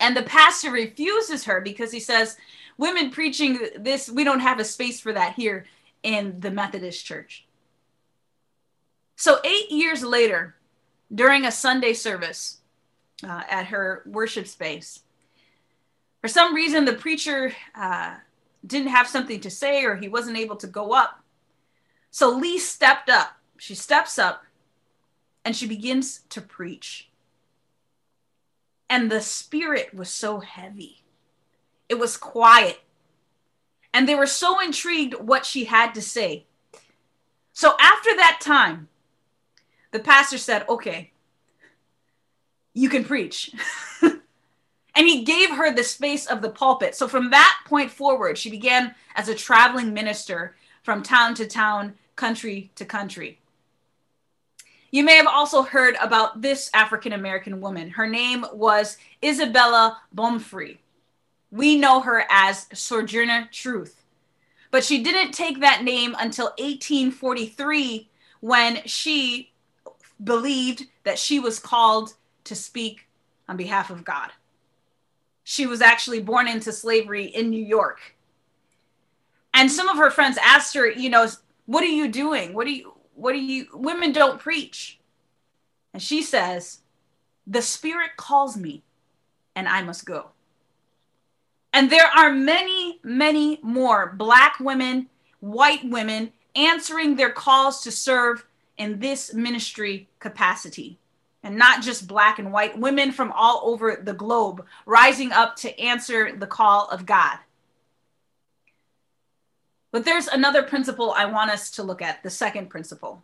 And 0.00 0.16
the 0.16 0.22
pastor 0.22 0.70
refuses 0.70 1.44
her 1.44 1.60
because 1.60 1.92
he 1.92 2.00
says, 2.00 2.36
Women 2.78 3.10
preaching 3.10 3.58
this, 3.76 4.08
we 4.08 4.24
don't 4.24 4.40
have 4.40 4.60
a 4.60 4.64
space 4.64 5.00
for 5.00 5.12
that 5.12 5.34
here 5.34 5.66
in 6.02 6.38
the 6.38 6.50
Methodist 6.50 7.04
church. 7.04 7.44
So, 9.16 9.40
eight 9.44 9.70
years 9.70 10.04
later, 10.04 10.54
during 11.12 11.44
a 11.44 11.50
Sunday 11.50 11.92
service 11.92 12.58
uh, 13.24 13.42
at 13.50 13.66
her 13.66 14.04
worship 14.06 14.46
space, 14.46 15.00
for 16.20 16.28
some 16.28 16.54
reason, 16.54 16.84
the 16.84 16.92
preacher 16.92 17.52
uh, 17.74 18.14
didn't 18.64 18.88
have 18.88 19.08
something 19.08 19.40
to 19.40 19.50
say 19.50 19.84
or 19.84 19.96
he 19.96 20.08
wasn't 20.08 20.38
able 20.38 20.56
to 20.56 20.66
go 20.66 20.92
up. 20.92 21.20
So 22.10 22.30
Lee 22.30 22.58
stepped 22.58 23.10
up. 23.10 23.36
She 23.56 23.74
steps 23.74 24.18
up 24.18 24.44
and 25.44 25.56
she 25.56 25.66
begins 25.66 26.20
to 26.28 26.40
preach. 26.40 27.07
And 28.90 29.10
the 29.10 29.20
spirit 29.20 29.92
was 29.94 30.08
so 30.08 30.40
heavy, 30.40 31.02
it 31.88 31.98
was 31.98 32.16
quiet. 32.16 32.80
And 33.94 34.06
they 34.06 34.14
were 34.14 34.26
so 34.26 34.60
intrigued 34.60 35.14
what 35.14 35.46
she 35.46 35.64
had 35.64 35.94
to 35.94 36.02
say. 36.02 36.44
So 37.54 37.74
after 37.80 38.14
that 38.16 38.38
time, 38.40 38.88
the 39.92 39.98
pastor 39.98 40.38
said, 40.38 40.64
Okay, 40.68 41.10
you 42.74 42.88
can 42.88 43.04
preach. 43.04 43.52
and 44.02 45.06
he 45.08 45.24
gave 45.24 45.50
her 45.50 45.74
the 45.74 45.84
space 45.84 46.26
of 46.26 46.42
the 46.42 46.50
pulpit. 46.50 46.94
So 46.94 47.08
from 47.08 47.30
that 47.30 47.60
point 47.66 47.90
forward, 47.90 48.38
she 48.38 48.50
began 48.50 48.94
as 49.16 49.28
a 49.28 49.34
traveling 49.34 49.92
minister 49.94 50.54
from 50.82 51.02
town 51.02 51.34
to 51.34 51.46
town, 51.46 51.94
country 52.14 52.70
to 52.76 52.84
country. 52.84 53.40
You 54.90 55.04
may 55.04 55.16
have 55.16 55.26
also 55.26 55.62
heard 55.62 55.96
about 56.00 56.40
this 56.40 56.70
African 56.72 57.12
American 57.12 57.60
woman. 57.60 57.90
Her 57.90 58.06
name 58.06 58.44
was 58.52 58.96
Isabella 59.22 60.00
Baumfree. 60.14 60.78
We 61.50 61.76
know 61.76 62.00
her 62.00 62.24
as 62.30 62.66
Sojourner 62.72 63.48
Truth. 63.52 64.02
But 64.70 64.84
she 64.84 65.02
didn't 65.02 65.32
take 65.32 65.60
that 65.60 65.82
name 65.82 66.14
until 66.18 66.46
1843 66.58 68.08
when 68.40 68.82
she 68.84 69.52
believed 70.22 70.86
that 71.04 71.18
she 71.18 71.40
was 71.40 71.58
called 71.58 72.14
to 72.44 72.54
speak 72.54 73.06
on 73.48 73.56
behalf 73.56 73.90
of 73.90 74.04
God 74.04 74.30
she 75.50 75.66
was 75.66 75.80
actually 75.80 76.20
born 76.20 76.46
into 76.46 76.70
slavery 76.70 77.24
in 77.24 77.48
New 77.48 77.64
York. 77.64 78.14
And 79.54 79.72
some 79.72 79.88
of 79.88 79.96
her 79.96 80.10
friends 80.10 80.36
asked 80.36 80.74
her, 80.74 80.90
you 80.90 81.08
know, 81.08 81.26
what 81.64 81.82
are 81.82 81.86
you 81.86 82.08
doing? 82.08 82.52
What 82.52 82.66
are 82.66 82.70
you, 82.70 82.92
what 83.18 83.32
do 83.32 83.38
you, 83.38 83.66
women 83.72 84.12
don't 84.12 84.40
preach. 84.40 84.98
And 85.92 86.02
she 86.02 86.22
says, 86.22 86.80
the 87.46 87.62
Spirit 87.62 88.12
calls 88.16 88.56
me 88.56 88.82
and 89.56 89.68
I 89.68 89.82
must 89.82 90.06
go. 90.06 90.30
And 91.72 91.90
there 91.90 92.06
are 92.06 92.30
many, 92.30 93.00
many 93.02 93.58
more 93.62 94.14
Black 94.16 94.60
women, 94.60 95.08
white 95.40 95.84
women 95.84 96.32
answering 96.54 97.16
their 97.16 97.30
calls 97.30 97.82
to 97.82 97.90
serve 97.90 98.46
in 98.76 99.00
this 99.00 99.34
ministry 99.34 100.08
capacity 100.18 100.98
and 101.42 101.56
not 101.56 101.82
just 101.82 102.08
black 102.08 102.38
and 102.38 102.52
white, 102.52 102.78
women 102.78 103.12
from 103.12 103.32
all 103.32 103.62
over 103.64 104.00
the 104.02 104.12
globe 104.12 104.64
rising 104.86 105.32
up 105.32 105.56
to 105.56 105.80
answer 105.80 106.36
the 106.36 106.46
call 106.46 106.88
of 106.88 107.06
God. 107.06 107.38
But 109.90 110.04
there's 110.04 110.28
another 110.28 110.62
principle 110.62 111.12
I 111.16 111.24
want 111.24 111.50
us 111.50 111.70
to 111.72 111.82
look 111.82 112.02
at, 112.02 112.22
the 112.22 112.30
second 112.30 112.68
principle. 112.68 113.22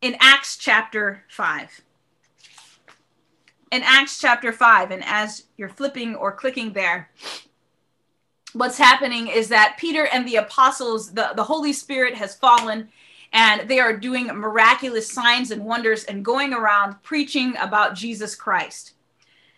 In 0.00 0.16
Acts 0.20 0.56
chapter 0.56 1.24
5. 1.28 1.82
In 3.72 3.82
Acts 3.82 4.20
chapter 4.20 4.52
5, 4.52 4.90
and 4.90 5.02
as 5.04 5.44
you're 5.56 5.68
flipping 5.68 6.14
or 6.14 6.32
clicking 6.32 6.72
there, 6.72 7.10
what's 8.52 8.78
happening 8.78 9.28
is 9.28 9.48
that 9.48 9.76
Peter 9.78 10.06
and 10.06 10.26
the 10.26 10.36
apostles, 10.36 11.12
the, 11.12 11.32
the 11.36 11.44
Holy 11.44 11.72
Spirit 11.72 12.14
has 12.14 12.34
fallen 12.34 12.88
and 13.32 13.68
they 13.68 13.80
are 13.80 13.96
doing 13.96 14.28
miraculous 14.28 15.10
signs 15.10 15.50
and 15.50 15.64
wonders 15.64 16.04
and 16.04 16.24
going 16.24 16.54
around 16.54 17.02
preaching 17.02 17.54
about 17.60 17.96
Jesus 17.96 18.36
Christ. 18.36 18.92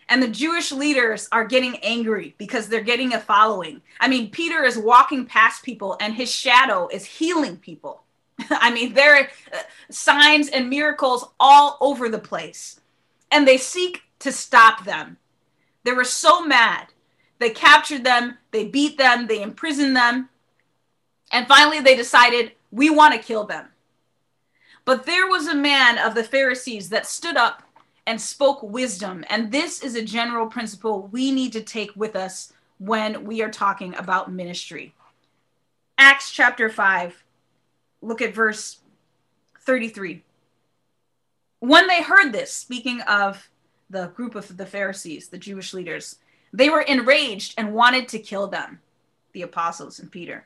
And 0.09 0.23
the 0.23 0.27
Jewish 0.27 0.71
leaders 0.71 1.27
are 1.31 1.45
getting 1.45 1.77
angry 1.77 2.33
because 2.37 2.69
they're 2.69 2.81
getting 2.81 3.13
a 3.13 3.19
following. 3.19 3.81
I 3.99 4.07
mean, 4.07 4.31
Peter 4.31 4.63
is 4.63 4.77
walking 4.77 5.25
past 5.25 5.63
people 5.63 5.97
and 5.99 6.13
his 6.13 6.31
shadow 6.31 6.87
is 6.87 7.05
healing 7.05 7.57
people. 7.57 8.03
I 8.49 8.71
mean, 8.71 8.93
there 8.93 9.15
are 9.15 9.29
uh, 9.53 9.57
signs 9.91 10.47
and 10.47 10.69
miracles 10.69 11.25
all 11.39 11.77
over 11.81 12.07
the 12.07 12.19
place. 12.19 12.79
And 13.31 13.45
they 13.45 13.57
seek 13.57 14.03
to 14.19 14.31
stop 14.31 14.85
them. 14.85 15.17
They 15.83 15.91
were 15.91 16.05
so 16.05 16.45
mad. 16.45 16.87
They 17.39 17.49
captured 17.49 18.03
them, 18.03 18.37
they 18.51 18.65
beat 18.65 18.97
them, 18.97 19.27
they 19.27 19.41
imprisoned 19.41 19.95
them. 19.95 20.29
And 21.31 21.47
finally, 21.47 21.79
they 21.79 21.95
decided 21.95 22.53
we 22.71 22.89
want 22.89 23.13
to 23.13 23.19
kill 23.19 23.43
them. 23.43 23.67
But 24.85 25.05
there 25.05 25.27
was 25.27 25.47
a 25.47 25.55
man 25.55 25.97
of 25.97 26.15
the 26.15 26.23
Pharisees 26.23 26.89
that 26.89 27.05
stood 27.05 27.35
up 27.35 27.63
and 28.07 28.19
spoke 28.19 28.63
wisdom. 28.63 29.25
And 29.29 29.51
this 29.51 29.83
is 29.83 29.93
a 29.93 30.01
general 30.01 30.47
principle 30.47 31.09
we 31.11 31.29
need 31.29 31.51
to 31.53 31.61
take 31.61 31.91
with 31.95 32.15
us 32.15 32.53
when 32.79 33.25
we 33.25 33.41
are 33.41 33.51
talking 33.51 33.93
about 33.95 34.31
ministry. 34.31 34.95
Acts 35.97 36.31
chapter 36.31 36.69
5, 36.69 37.23
look 38.01 38.21
at 38.21 38.33
verse 38.33 38.79
33. 39.65 40.23
When 41.59 41.87
they 41.87 42.01
heard 42.01 42.31
this, 42.31 42.53
speaking 42.53 43.01
of 43.01 43.49
the 43.89 44.07
group 44.07 44.35
of 44.35 44.55
the 44.55 44.65
Pharisees, 44.65 45.27
the 45.27 45.37
Jewish 45.37 45.73
leaders, 45.73 46.17
they 46.53 46.69
were 46.69 46.81
enraged 46.81 47.55
and 47.57 47.73
wanted 47.73 48.07
to 48.09 48.19
kill 48.19 48.47
them, 48.47 48.79
the 49.33 49.41
apostles 49.41 49.99
and 49.99 50.09
Peter. 50.09 50.45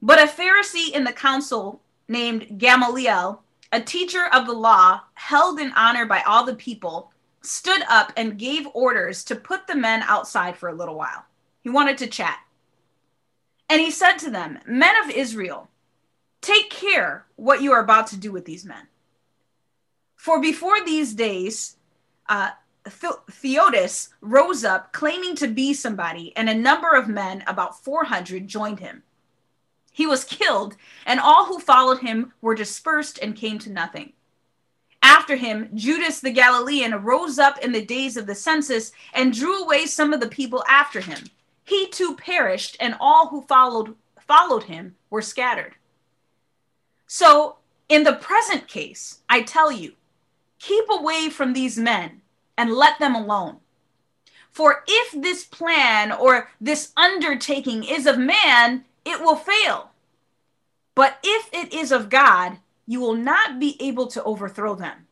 But 0.00 0.22
a 0.22 0.30
Pharisee 0.30 0.92
in 0.94 1.02
the 1.02 1.12
council 1.12 1.80
named 2.06 2.58
Gamaliel, 2.58 3.42
a 3.72 3.80
teacher 3.80 4.26
of 4.32 4.46
the 4.46 4.52
law, 4.52 5.00
held 5.14 5.60
in 5.60 5.72
honor 5.72 6.06
by 6.06 6.22
all 6.22 6.44
the 6.44 6.54
people, 6.54 7.12
stood 7.42 7.82
up 7.88 8.12
and 8.16 8.38
gave 8.38 8.66
orders 8.74 9.24
to 9.24 9.36
put 9.36 9.66
the 9.66 9.74
men 9.74 10.02
outside 10.02 10.56
for 10.56 10.68
a 10.68 10.74
little 10.74 10.94
while. 10.94 11.24
He 11.62 11.70
wanted 11.70 11.98
to 11.98 12.06
chat. 12.06 12.38
And 13.68 13.80
he 13.80 13.90
said 13.90 14.16
to 14.18 14.30
them, 14.30 14.58
Men 14.66 14.94
of 15.04 15.10
Israel, 15.10 15.68
take 16.40 16.70
care 16.70 17.26
what 17.36 17.62
you 17.62 17.72
are 17.72 17.82
about 17.82 18.06
to 18.08 18.16
do 18.16 18.32
with 18.32 18.44
these 18.44 18.64
men. 18.64 18.88
For 20.16 20.40
before 20.40 20.84
these 20.84 21.14
days, 21.14 21.76
uh, 22.28 22.50
Theudas 22.86 24.08
rose 24.20 24.64
up 24.64 24.92
claiming 24.92 25.36
to 25.36 25.46
be 25.46 25.74
somebody, 25.74 26.34
and 26.36 26.48
a 26.48 26.54
number 26.54 26.90
of 26.90 27.08
men, 27.08 27.44
about 27.46 27.82
400, 27.84 28.48
joined 28.48 28.80
him. 28.80 29.02
He 29.98 30.06
was 30.06 30.22
killed, 30.22 30.76
and 31.04 31.18
all 31.18 31.46
who 31.46 31.58
followed 31.58 31.98
him 31.98 32.32
were 32.40 32.54
dispersed 32.54 33.18
and 33.20 33.34
came 33.34 33.58
to 33.58 33.68
nothing. 33.68 34.12
After 35.02 35.34
him, 35.34 35.70
Judas 35.74 36.20
the 36.20 36.30
Galilean 36.30 37.02
rose 37.02 37.36
up 37.36 37.58
in 37.58 37.72
the 37.72 37.84
days 37.84 38.16
of 38.16 38.24
the 38.24 38.36
census 38.36 38.92
and 39.12 39.32
drew 39.32 39.60
away 39.60 39.86
some 39.86 40.12
of 40.12 40.20
the 40.20 40.28
people 40.28 40.62
after 40.68 41.00
him. 41.00 41.24
He 41.64 41.88
too 41.88 42.14
perished, 42.14 42.76
and 42.78 42.94
all 43.00 43.26
who 43.26 43.42
followed 43.42 43.96
followed 44.20 44.62
him 44.62 44.94
were 45.10 45.20
scattered. 45.20 45.74
So, 47.08 47.56
in 47.88 48.04
the 48.04 48.12
present 48.12 48.68
case, 48.68 49.22
I 49.28 49.42
tell 49.42 49.72
you, 49.72 49.94
keep 50.60 50.84
away 50.88 51.28
from 51.28 51.54
these 51.54 51.76
men 51.76 52.20
and 52.56 52.70
let 52.70 53.00
them 53.00 53.16
alone. 53.16 53.56
For 54.52 54.84
if 54.86 55.20
this 55.20 55.44
plan 55.44 56.12
or 56.12 56.52
this 56.60 56.92
undertaking 56.96 57.82
is 57.82 58.06
of 58.06 58.16
man, 58.16 58.84
it 59.08 59.20
will 59.20 59.36
fail. 59.36 59.87
But 60.98 61.20
if 61.22 61.48
it 61.52 61.72
is 61.72 61.92
of 61.92 62.08
God, 62.08 62.58
you 62.84 62.98
will 62.98 63.14
not 63.14 63.60
be 63.60 63.76
able 63.78 64.08
to 64.08 64.24
overthrow 64.24 64.74
them. 64.74 65.06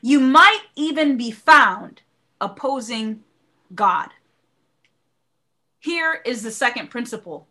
You 0.00 0.18
might 0.18 0.62
even 0.76 1.18
be 1.18 1.30
found 1.30 2.00
opposing 2.40 3.22
God. 3.74 4.08
Here 5.78 6.22
is 6.24 6.42
the 6.42 6.50
second 6.50 6.88
principle 6.88 7.48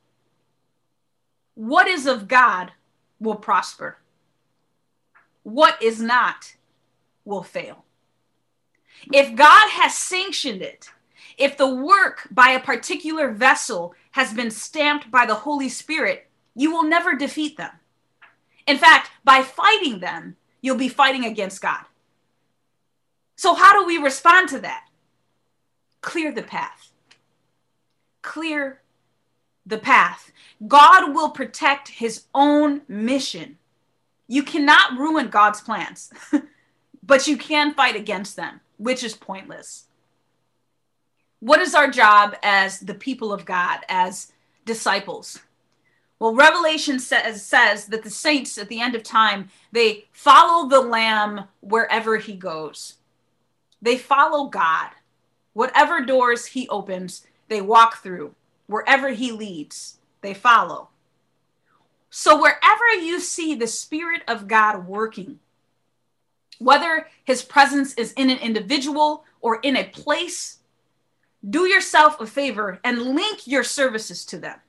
what 1.53 1.87
is 1.87 2.07
of 2.07 2.27
God 2.27 2.71
will 3.19 3.35
prosper, 3.35 3.99
what 5.43 5.79
is 5.79 6.01
not 6.01 6.55
will 7.23 7.43
fail. 7.43 7.85
If 9.13 9.35
God 9.35 9.69
has 9.69 9.95
sanctioned 9.95 10.63
it, 10.63 10.89
if 11.37 11.55
the 11.55 11.71
work 11.71 12.27
by 12.31 12.49
a 12.49 12.59
particular 12.59 13.29
vessel 13.29 13.93
has 14.09 14.33
been 14.33 14.49
stamped 14.49 15.11
by 15.11 15.27
the 15.27 15.35
Holy 15.35 15.69
Spirit, 15.69 16.28
you 16.59 16.71
will 16.71 16.83
never 16.83 17.15
defeat 17.15 17.55
them. 17.55 17.71
In 18.67 18.77
fact, 18.77 19.11
by 19.23 19.43
fighting 19.43 19.99
them, 19.99 20.35
you'll 20.61 20.75
be 20.75 20.89
fighting 20.89 21.23
against 21.23 21.61
God. 21.61 21.85
So, 23.37 23.53
how 23.53 23.79
do 23.79 23.87
we 23.87 23.97
respond 23.97 24.49
to 24.49 24.59
that? 24.59 24.85
Clear 26.01 26.33
the 26.33 26.43
path. 26.43 26.91
Clear 28.21 28.81
the 29.65 29.77
path. 29.77 30.33
God 30.67 31.15
will 31.15 31.29
protect 31.29 31.87
his 31.87 32.25
own 32.35 32.81
mission. 32.89 33.57
You 34.27 34.43
cannot 34.43 34.99
ruin 34.99 35.29
God's 35.29 35.61
plans, 35.61 36.11
but 37.03 37.25
you 37.25 37.37
can 37.37 37.73
fight 37.73 37.95
against 37.95 38.35
them, 38.35 38.59
which 38.75 39.05
is 39.05 39.15
pointless. 39.15 39.85
What 41.39 41.61
is 41.61 41.73
our 41.73 41.89
job 41.89 42.35
as 42.43 42.81
the 42.81 42.93
people 42.93 43.31
of 43.31 43.45
God, 43.45 43.79
as 43.87 44.33
disciples? 44.65 45.39
Well, 46.19 46.35
Revelation 46.35 46.99
says, 46.99 47.45
says 47.45 47.85
that 47.87 48.03
the 48.03 48.09
saints 48.09 48.57
at 48.57 48.67
the 48.67 48.81
end 48.81 48.93
of 48.93 49.03
time, 49.03 49.49
they 49.71 50.05
follow 50.11 50.67
the 50.67 50.81
Lamb 50.81 51.45
wherever 51.61 52.17
he 52.17 52.33
goes. 52.33 52.95
They 53.81 53.97
follow 53.97 54.47
God. 54.47 54.89
Whatever 55.53 56.01
doors 56.01 56.47
he 56.47 56.67
opens, 56.67 57.25
they 57.47 57.61
walk 57.61 58.03
through. 58.03 58.35
Wherever 58.67 59.09
he 59.09 59.31
leads, 59.31 59.97
they 60.21 60.33
follow. 60.33 60.89
So, 62.09 62.39
wherever 62.39 62.85
you 63.01 63.19
see 63.19 63.55
the 63.55 63.67
Spirit 63.67 64.23
of 64.27 64.47
God 64.47 64.87
working, 64.87 65.39
whether 66.57 67.07
his 67.23 67.43
presence 67.43 67.93
is 67.93 68.13
in 68.13 68.29
an 68.29 68.39
individual 68.39 69.23
or 69.41 69.59
in 69.61 69.77
a 69.77 69.85
place, 69.85 70.57
do 71.47 71.65
yourself 71.65 72.19
a 72.19 72.27
favor 72.27 72.79
and 72.83 73.01
link 73.15 73.47
your 73.47 73.63
services 73.63 74.25
to 74.25 74.37
them. 74.37 74.59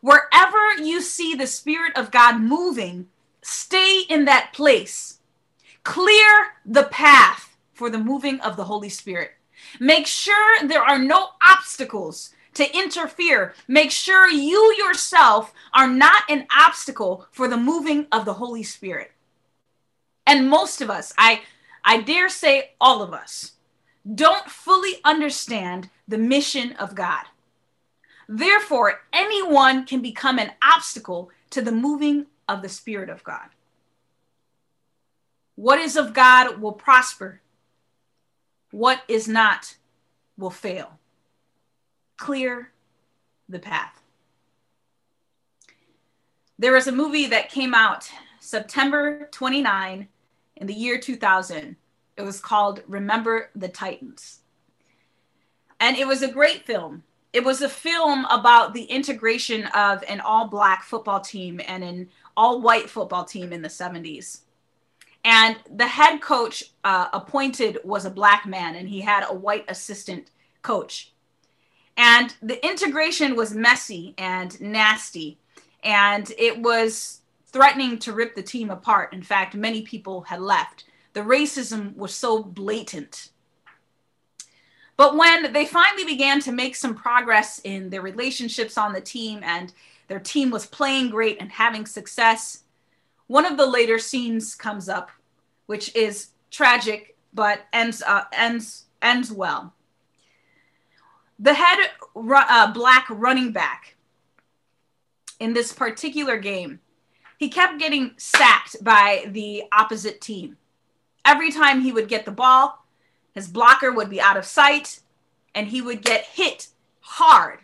Wherever 0.00 0.82
you 0.82 1.00
see 1.00 1.34
the 1.34 1.46
Spirit 1.46 1.96
of 1.96 2.10
God 2.10 2.40
moving, 2.40 3.08
stay 3.42 4.02
in 4.08 4.24
that 4.26 4.52
place. 4.52 5.18
Clear 5.82 6.54
the 6.64 6.84
path 6.84 7.56
for 7.72 7.90
the 7.90 7.98
moving 7.98 8.40
of 8.40 8.56
the 8.56 8.64
Holy 8.64 8.88
Spirit. 8.88 9.32
Make 9.80 10.06
sure 10.06 10.66
there 10.66 10.82
are 10.82 10.98
no 10.98 11.30
obstacles 11.46 12.30
to 12.54 12.76
interfere. 12.76 13.54
Make 13.66 13.90
sure 13.90 14.28
you 14.28 14.74
yourself 14.78 15.52
are 15.72 15.88
not 15.88 16.22
an 16.28 16.46
obstacle 16.56 17.26
for 17.30 17.48
the 17.48 17.56
moving 17.56 18.06
of 18.12 18.24
the 18.24 18.34
Holy 18.34 18.62
Spirit. 18.62 19.12
And 20.26 20.50
most 20.50 20.80
of 20.80 20.90
us, 20.90 21.14
I 21.16 21.42
I 21.84 22.02
dare 22.02 22.28
say 22.28 22.72
all 22.80 23.02
of 23.02 23.14
us, 23.14 23.52
don't 24.14 24.50
fully 24.50 24.96
understand 25.04 25.88
the 26.06 26.18
mission 26.18 26.72
of 26.72 26.94
God. 26.94 27.24
Therefore, 28.28 29.00
anyone 29.12 29.86
can 29.86 30.02
become 30.02 30.38
an 30.38 30.52
obstacle 30.62 31.30
to 31.50 31.62
the 31.62 31.72
moving 31.72 32.26
of 32.46 32.60
the 32.60 32.68
Spirit 32.68 33.08
of 33.08 33.24
God. 33.24 33.48
What 35.54 35.78
is 35.78 35.96
of 35.96 36.12
God 36.12 36.60
will 36.60 36.72
prosper, 36.72 37.40
what 38.70 39.02
is 39.08 39.26
not 39.26 39.76
will 40.36 40.50
fail. 40.50 40.98
Clear 42.18 42.70
the 43.48 43.58
path. 43.58 44.00
There 46.58 46.72
was 46.72 46.86
a 46.86 46.92
movie 46.92 47.26
that 47.26 47.50
came 47.50 47.74
out 47.74 48.10
September 48.40 49.28
29 49.32 50.08
in 50.56 50.66
the 50.66 50.74
year 50.74 50.98
2000. 50.98 51.76
It 52.16 52.22
was 52.22 52.40
called 52.40 52.82
Remember 52.86 53.50
the 53.54 53.68
Titans. 53.68 54.40
And 55.80 55.96
it 55.96 56.06
was 56.06 56.22
a 56.22 56.30
great 56.30 56.66
film 56.66 57.04
it 57.32 57.44
was 57.44 57.60
a 57.60 57.68
film 57.68 58.24
about 58.26 58.72
the 58.72 58.84
integration 58.84 59.64
of 59.66 60.02
an 60.08 60.20
all 60.20 60.48
black 60.48 60.82
football 60.82 61.20
team 61.20 61.60
and 61.66 61.84
an 61.84 62.08
all 62.36 62.60
white 62.60 62.88
football 62.88 63.24
team 63.24 63.52
in 63.52 63.62
the 63.62 63.68
70s. 63.68 64.40
And 65.24 65.56
the 65.70 65.86
head 65.86 66.20
coach 66.22 66.64
uh, 66.84 67.08
appointed 67.12 67.78
was 67.84 68.04
a 68.06 68.10
black 68.10 68.46
man, 68.46 68.76
and 68.76 68.88
he 68.88 69.00
had 69.00 69.24
a 69.28 69.34
white 69.34 69.64
assistant 69.68 70.30
coach. 70.62 71.12
And 71.96 72.34
the 72.40 72.64
integration 72.64 73.36
was 73.36 73.52
messy 73.52 74.14
and 74.16 74.58
nasty, 74.60 75.38
and 75.82 76.32
it 76.38 76.62
was 76.62 77.20
threatening 77.46 77.98
to 77.98 78.12
rip 78.12 78.36
the 78.36 78.42
team 78.42 78.70
apart. 78.70 79.12
In 79.12 79.22
fact, 79.22 79.54
many 79.54 79.82
people 79.82 80.22
had 80.22 80.40
left. 80.40 80.84
The 81.12 81.20
racism 81.20 81.96
was 81.96 82.14
so 82.14 82.42
blatant 82.42 83.30
but 84.98 85.16
when 85.16 85.52
they 85.52 85.64
finally 85.64 86.04
began 86.04 86.40
to 86.40 86.50
make 86.50 86.74
some 86.74 86.92
progress 86.92 87.60
in 87.60 87.88
their 87.88 88.02
relationships 88.02 88.76
on 88.76 88.92
the 88.92 89.00
team 89.00 89.40
and 89.44 89.72
their 90.08 90.18
team 90.18 90.50
was 90.50 90.66
playing 90.66 91.08
great 91.08 91.36
and 91.40 91.52
having 91.52 91.86
success, 91.86 92.64
one 93.28 93.46
of 93.46 93.56
the 93.56 93.64
later 93.64 94.00
scenes 94.00 94.56
comes 94.56 94.88
up, 94.88 95.12
which 95.66 95.94
is 95.94 96.30
tragic 96.50 97.16
but 97.32 97.60
ends 97.72 98.02
uh, 98.02 98.24
ends 98.32 98.86
ends 99.00 99.30
well. 99.30 99.72
The 101.38 101.54
head 101.54 101.90
uh, 102.16 102.72
black 102.72 103.06
running 103.08 103.52
back 103.52 103.94
in 105.38 105.52
this 105.52 105.72
particular 105.72 106.36
game, 106.38 106.80
he 107.38 107.48
kept 107.48 107.78
getting 107.78 108.14
sacked 108.16 108.82
by 108.82 109.26
the 109.30 109.62
opposite 109.70 110.20
team. 110.20 110.56
Every 111.24 111.52
time 111.52 111.82
he 111.82 111.92
would 111.92 112.08
get 112.08 112.24
the 112.24 112.32
ball, 112.32 112.84
his 113.34 113.48
blocker 113.48 113.92
would 113.92 114.10
be 114.10 114.20
out 114.20 114.36
of 114.36 114.44
sight, 114.44 115.00
and 115.54 115.68
he 115.68 115.80
would 115.80 116.02
get 116.02 116.24
hit 116.24 116.68
hard 117.00 117.60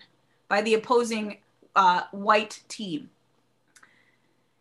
by 0.49 0.63
the 0.63 0.75
opposing 0.75 1.39
uh, 1.77 2.03
white 2.13 2.63
team. 2.69 3.11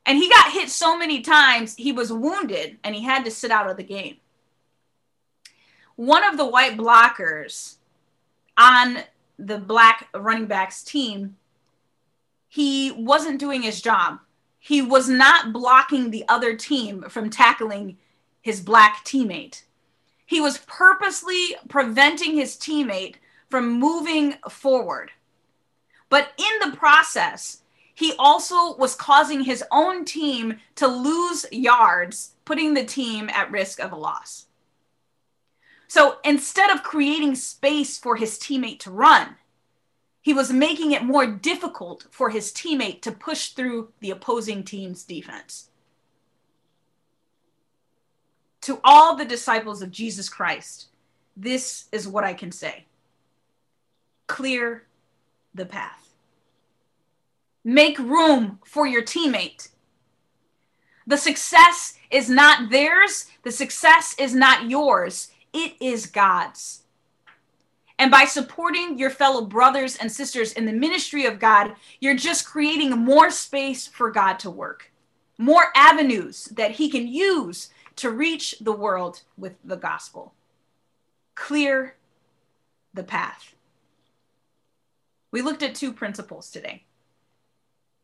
And 0.05 0.17
he 0.17 0.29
got 0.29 0.51
hit 0.51 0.69
so 0.69 0.97
many 0.97 1.21
times, 1.21 1.75
he 1.75 1.91
was 1.91 2.11
wounded 2.11 2.77
and 2.83 2.93
he 2.93 3.03
had 3.03 3.23
to 3.25 3.31
sit 3.31 3.51
out 3.51 3.69
of 3.69 3.77
the 3.77 3.83
game. 3.83 4.17
One 5.95 6.23
of 6.23 6.37
the 6.37 6.45
white 6.45 6.75
blockers 6.75 7.75
on 8.57 8.99
the 9.39 9.57
black 9.57 10.09
running 10.13 10.47
backs 10.47 10.83
team, 10.83 11.37
he 12.49 12.91
wasn't 12.91 13.39
doing 13.39 13.61
his 13.61 13.81
job. 13.81 14.19
He 14.59 14.81
was 14.81 15.07
not 15.07 15.53
blocking 15.53 16.09
the 16.09 16.25
other 16.27 16.55
team 16.55 17.03
from 17.09 17.29
tackling 17.29 17.97
his 18.41 18.59
black 18.59 19.05
teammate. 19.05 19.63
He 20.33 20.41
was 20.41 20.57
purposely 20.65 21.55
preventing 21.69 22.33
his 22.33 22.55
teammate 22.55 23.17
from 23.51 23.79
moving 23.79 24.33
forward. 24.49 25.11
But 26.09 26.31
in 26.39 26.71
the 26.71 26.75
process, 26.75 27.61
he 27.93 28.15
also 28.17 28.75
was 28.75 28.95
causing 28.95 29.43
his 29.43 29.63
own 29.69 30.05
team 30.05 30.57
to 30.77 30.87
lose 30.87 31.45
yards, 31.51 32.31
putting 32.45 32.73
the 32.73 32.83
team 32.83 33.29
at 33.29 33.51
risk 33.51 33.79
of 33.79 33.91
a 33.91 33.95
loss. 33.95 34.47
So 35.87 36.17
instead 36.25 36.71
of 36.71 36.81
creating 36.81 37.35
space 37.35 37.99
for 37.99 38.15
his 38.15 38.39
teammate 38.39 38.79
to 38.79 38.89
run, 38.89 39.35
he 40.19 40.33
was 40.33 40.51
making 40.51 40.93
it 40.93 41.03
more 41.03 41.27
difficult 41.27 42.07
for 42.09 42.31
his 42.31 42.51
teammate 42.51 43.03
to 43.03 43.11
push 43.11 43.49
through 43.49 43.89
the 43.99 44.09
opposing 44.09 44.63
team's 44.63 45.03
defense 45.03 45.69
to 48.63 48.80
all 48.84 49.15
the 49.15 49.26
disciples 49.26 49.82
of 49.82 49.91
Jesus 49.91 50.30
Christ, 50.30 50.88
this 51.36 51.86
is 51.91 52.08
what 52.08 52.23
I 52.23 52.34
can 52.34 52.52
say 52.52 52.86
clear 54.28 54.84
the 55.54 55.65
path. 55.65 56.13
Make 57.63 57.99
room 57.99 58.60
for 58.65 58.88
your 58.88 59.04
teammate. 59.04 59.69
The 61.06 61.17
success 61.17 61.93
is 62.10 62.30
not 62.30 62.71
theirs, 62.71 63.28
the 63.43 63.52
success 63.52 64.15
is 64.17 64.34
not 64.34 64.69
yours, 64.69 65.30
it 65.54 65.73
is 65.80 66.06
God's. 66.06 66.84
And 67.99 68.10
by 68.10 68.26
supporting 68.26 68.97
your 68.97 69.10
fellow 69.10 69.45
brothers 69.45 69.97
and 69.97 70.12
sisters 70.12 70.54
in 70.54 70.65
the 70.65 70.73
ministry 70.73 71.26
of 71.26 71.39
God, 71.39 71.76
you're 71.99 72.15
just 72.15 72.45
creating 72.45 72.89
more 72.91 73.30
space 73.30 73.86
for 73.86 74.10
God 74.12 74.39
to 74.39 74.49
work, 74.49 74.91
more 75.38 75.65
avenues 75.76 76.45
that 76.45 76.71
He 76.71 76.89
can 76.89 77.08
use 77.08 77.69
to 77.95 78.10
reach 78.10 78.56
the 78.60 78.71
world 78.71 79.21
with 79.38 79.56
the 79.63 79.77
gospel. 79.77 80.34
Clear 81.36 81.95
the 82.93 83.03
path. 83.03 83.56
We 85.32 85.41
looked 85.41 85.63
at 85.63 85.75
two 85.75 85.91
principles 85.91 86.49
today. 86.51 86.84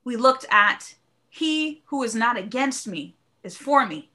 We 0.04 0.16
looked 0.16 0.46
at 0.50 0.96
he 1.30 1.84
who 1.86 2.04
is 2.04 2.16
not 2.16 2.38
against 2.38 2.88
me 2.88 3.16
is 3.44 3.56
for 3.56 3.86
me. 3.86 4.10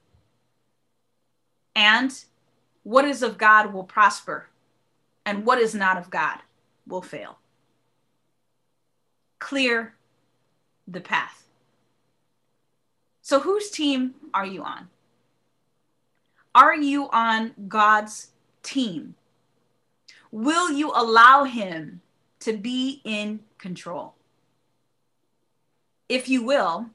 And 1.75 2.13
what 2.83 3.05
is 3.05 3.23
of 3.23 3.37
God 3.37 3.73
will 3.73 3.83
prosper, 3.83 4.47
and 5.25 5.45
what 5.45 5.59
is 5.59 5.73
not 5.73 5.97
of 5.97 6.09
God 6.09 6.39
will 6.87 7.01
fail. 7.01 7.39
Clear 9.39 9.95
the 10.87 11.01
path. 11.01 11.43
So, 13.21 13.39
whose 13.39 13.71
team 13.71 14.13
are 14.33 14.45
you 14.45 14.61
on? 14.61 14.87
Are 16.55 16.75
you 16.75 17.09
on 17.09 17.53
God's 17.67 18.29
team? 18.63 19.15
Will 20.31 20.71
you 20.71 20.91
allow 20.95 21.43
Him 21.43 22.01
to 22.39 22.53
be 22.53 23.01
in 23.03 23.41
control? 23.57 24.15
If 26.07 26.29
you 26.29 26.45
will, 26.45 26.87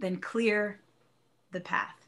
then 0.00 0.16
clear 0.16 0.80
the 1.50 1.60
path. 1.60 2.06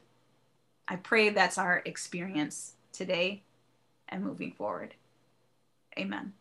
I 0.87 0.95
pray 0.95 1.29
that's 1.29 1.59
our 1.59 1.83
experience 1.85 2.73
today 2.91 3.43
and 4.09 4.23
moving 4.23 4.51
forward. 4.51 4.95
Amen. 5.97 6.33